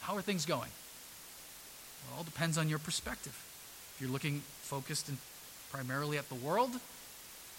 How 0.00 0.16
are 0.16 0.22
things 0.22 0.46
going? 0.46 0.70
Well, 2.02 2.14
it 2.14 2.18
all 2.18 2.24
depends 2.24 2.56
on 2.56 2.68
your 2.68 2.78
perspective. 2.78 3.38
If 3.94 4.00
you're 4.00 4.10
looking 4.10 4.42
focused 4.62 5.08
in, 5.08 5.18
primarily 5.70 6.18
at 6.18 6.28
the 6.28 6.34
world, 6.34 6.70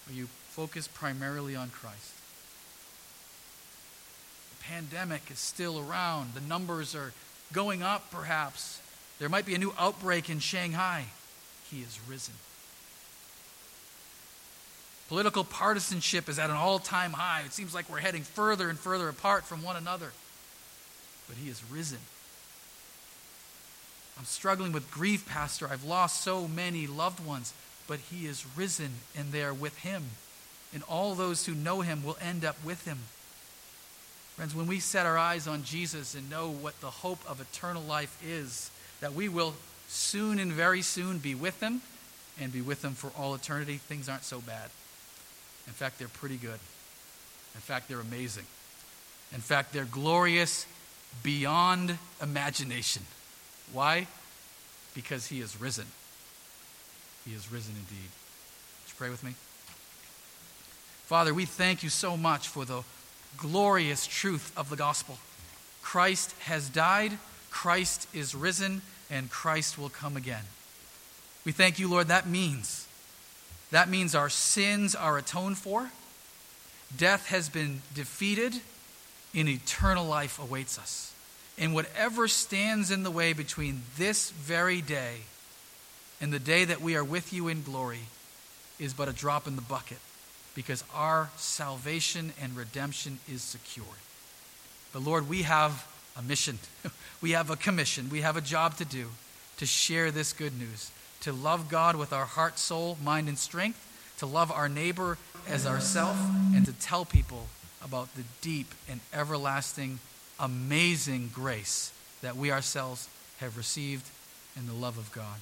or 0.08 0.14
you 0.14 0.28
focus 0.50 0.88
primarily 0.88 1.56
on 1.56 1.70
Christ. 1.70 2.14
The 4.58 4.64
pandemic 4.66 5.30
is 5.32 5.40
still 5.40 5.80
around. 5.80 6.34
The 6.34 6.42
numbers 6.42 6.96
are 6.96 7.14
going 7.52 7.84
up, 7.84 8.12
perhaps. 8.12 8.82
There 9.20 9.30
might 9.30 9.46
be 9.46 9.56
a 9.56 9.60
new 9.60 9.74
outbreak 9.78 10.30
in 10.30 10.40
Shanghai. 10.40 11.06
He 11.70 11.82
is 11.82 12.00
risen. 12.08 12.34
Political 15.10 15.44
partisanship 15.46 16.30
is 16.30 16.40
at 16.40 16.50
an 16.50 16.56
all 16.56 16.80
time 16.80 17.12
high. 17.12 17.44
It 17.46 17.54
seems 17.54 17.74
like 17.74 17.90
we're 17.90 18.00
heading 18.00 18.24
further 18.24 18.70
and 18.70 18.80
further 18.80 19.10
apart 19.10 19.44
from 19.44 19.62
one 19.62 19.76
another. 19.76 20.12
But 21.28 21.38
he 21.38 21.50
is 21.50 21.62
risen. 21.70 22.00
I'm 24.18 24.26
struggling 24.26 24.72
with 24.72 24.90
grief, 24.92 25.28
Pastor. 25.28 25.68
I've 25.68 25.84
lost 25.84 26.22
so 26.22 26.48
many 26.48 26.88
loved 26.88 27.26
ones, 27.26 27.54
but 27.88 28.00
he 28.00 28.26
is 28.26 28.46
risen, 28.56 28.92
and 29.18 29.32
they 29.32 29.44
are 29.44 29.54
with 29.54 29.78
him. 29.80 30.04
And 30.74 30.84
all 30.84 31.16
those 31.16 31.46
who 31.46 31.54
know 31.54 31.82
him 31.82 32.04
will 32.04 32.18
end 32.22 32.44
up 32.44 32.56
with 32.66 32.86
him. 32.86 33.00
Friends, 34.36 34.56
when 34.56 34.66
we 34.66 34.80
set 34.80 35.06
our 35.06 35.18
eyes 35.18 35.48
on 35.48 35.64
Jesus 35.64 36.16
and 36.16 36.30
know 36.30 36.50
what 36.50 36.80
the 36.82 36.90
hope 36.90 37.20
of 37.30 37.40
eternal 37.40 37.84
life 37.84 38.20
is, 38.26 38.72
that 39.00 39.14
we 39.14 39.30
will 39.30 39.54
soon 39.88 40.40
and 40.40 40.52
very 40.52 40.82
soon 40.82 41.20
be 41.20 41.36
with 41.36 41.60
him 41.62 41.82
and 42.40 42.52
be 42.52 42.62
with 42.62 42.84
him 42.84 42.94
for 42.94 43.12
all 43.16 43.36
eternity, 43.36 43.78
things 43.78 44.10
aren't 44.10 44.24
so 44.24 44.42
bad. 44.42 44.72
In 45.68 45.74
fact, 45.74 46.00
they're 46.00 46.08
pretty 46.08 46.38
good. 46.38 46.60
In 47.54 47.62
fact, 47.62 47.88
they're 47.88 48.00
amazing. 48.00 48.46
In 49.34 49.40
fact, 49.40 49.72
they're 49.72 49.86
glorious 49.86 50.66
beyond 51.22 51.98
imagination. 52.22 53.04
Why? 53.72 54.08
Because 54.96 55.28
he 55.28 55.42
is 55.42 55.62
risen. 55.62 55.86
He 57.26 57.34
is 57.34 57.52
risen 57.52 57.74
indeed. 57.76 58.10
Would 58.10 58.90
you 58.90 58.94
pray 58.98 59.10
with 59.10 59.24
me? 59.24 59.34
Father, 61.06 61.34
we 61.34 61.46
thank 61.46 61.84
you 61.84 61.90
so 61.90 62.18
much 62.18 62.48
for 62.48 62.66
the 62.66 62.84
glorious 63.38 64.08
truth 64.08 64.52
of 64.58 64.70
the 64.70 64.76
gospel. 64.76 65.18
Christ 65.82 66.34
has 66.46 66.70
died, 66.70 67.18
Christ 67.50 68.08
is 68.14 68.34
risen, 68.34 68.82
and 69.10 69.30
Christ 69.30 69.78
will 69.78 69.90
come 69.90 70.18
again. 70.18 70.44
We 71.46 71.52
thank 71.52 71.78
you, 71.78 71.90
Lord. 71.90 72.08
That 72.08 72.28
means 72.28 72.88
that 73.72 73.90
means 73.90 74.14
our 74.14 74.30
sins 74.30 74.94
are 74.94 75.18
atoned 75.18 75.58
for. 75.58 75.90
Death 76.96 77.30
has 77.30 77.50
been 77.50 77.82
defeated, 77.96 78.54
and 79.34 79.50
eternal 79.50 80.06
life 80.06 80.38
awaits 80.38 80.78
us. 80.78 81.12
And 81.58 81.74
whatever 81.74 82.28
stands 82.28 82.92
in 82.92 83.02
the 83.02 83.10
way 83.10 83.34
between 83.34 83.82
this 83.98 84.30
very 84.30 84.80
day 84.80 85.22
and 86.24 86.32
the 86.32 86.40
day 86.40 86.64
that 86.64 86.80
we 86.80 86.96
are 86.96 87.04
with 87.04 87.34
you 87.34 87.50
in 87.50 87.64
glory 87.64 88.00
is 88.80 88.94
but 88.94 89.10
a 89.10 89.12
drop 89.12 89.46
in 89.46 89.58
the 89.58 89.62
bucket 89.62 89.98
because 90.56 90.82
our 90.96 91.30
salvation 91.36 92.32
and 92.42 92.56
redemption 92.56 93.20
is 93.30 93.42
secured. 93.42 93.90
But 94.94 95.04
Lord, 95.04 95.28
we 95.28 95.42
have 95.42 95.86
a 96.18 96.22
mission, 96.22 96.60
we 97.22 97.32
have 97.32 97.50
a 97.50 97.58
commission, 97.58 98.10
we 98.10 98.22
have 98.22 98.38
a 98.38 98.42
job 98.42 98.78
to 98.78 98.86
do 98.86 99.10
to 99.58 99.66
share 99.66 100.12
this 100.12 100.32
good 100.32 100.58
news 100.58 100.92
to 101.20 101.34
love 101.34 101.68
God 101.68 101.98
with 101.98 102.14
our 102.14 102.26
heart, 102.26 102.58
soul, 102.58 102.98
mind, 103.04 103.28
and 103.28 103.38
strength, 103.38 103.80
to 104.20 104.26
love 104.26 104.50
our 104.50 104.70
neighbor 104.70 105.18
as 105.50 105.68
ourself, 105.68 106.18
and 106.56 106.66
to 106.66 106.72
tell 106.72 107.04
people 107.04 107.48
about 107.84 108.16
the 108.16 108.24
deep 108.40 108.68
and 108.90 109.02
everlasting, 109.14 110.00
amazing 110.40 111.32
grace 111.34 111.92
that 112.22 112.38
we 112.38 112.50
ourselves 112.50 113.10
have 113.40 113.58
received 113.58 114.10
in 114.56 114.68
the 114.68 114.74
love 114.74 114.98
of 114.98 115.12
God. 115.12 115.40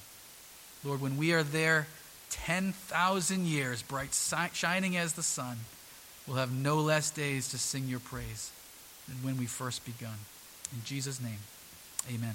Lord, 0.84 1.00
when 1.00 1.16
we 1.16 1.32
are 1.32 1.42
there 1.42 1.86
10,000 2.30 3.46
years, 3.46 3.82
bright 3.82 4.14
shining 4.54 4.96
as 4.96 5.12
the 5.12 5.22
sun, 5.22 5.58
we'll 6.26 6.38
have 6.38 6.52
no 6.52 6.76
less 6.76 7.10
days 7.10 7.48
to 7.48 7.58
sing 7.58 7.86
your 7.86 8.00
praise 8.00 8.50
than 9.06 9.16
when 9.18 9.38
we 9.38 9.46
first 9.46 9.84
begun. 9.84 10.16
In 10.72 10.82
Jesus' 10.84 11.20
name, 11.20 11.38
amen. 12.12 12.34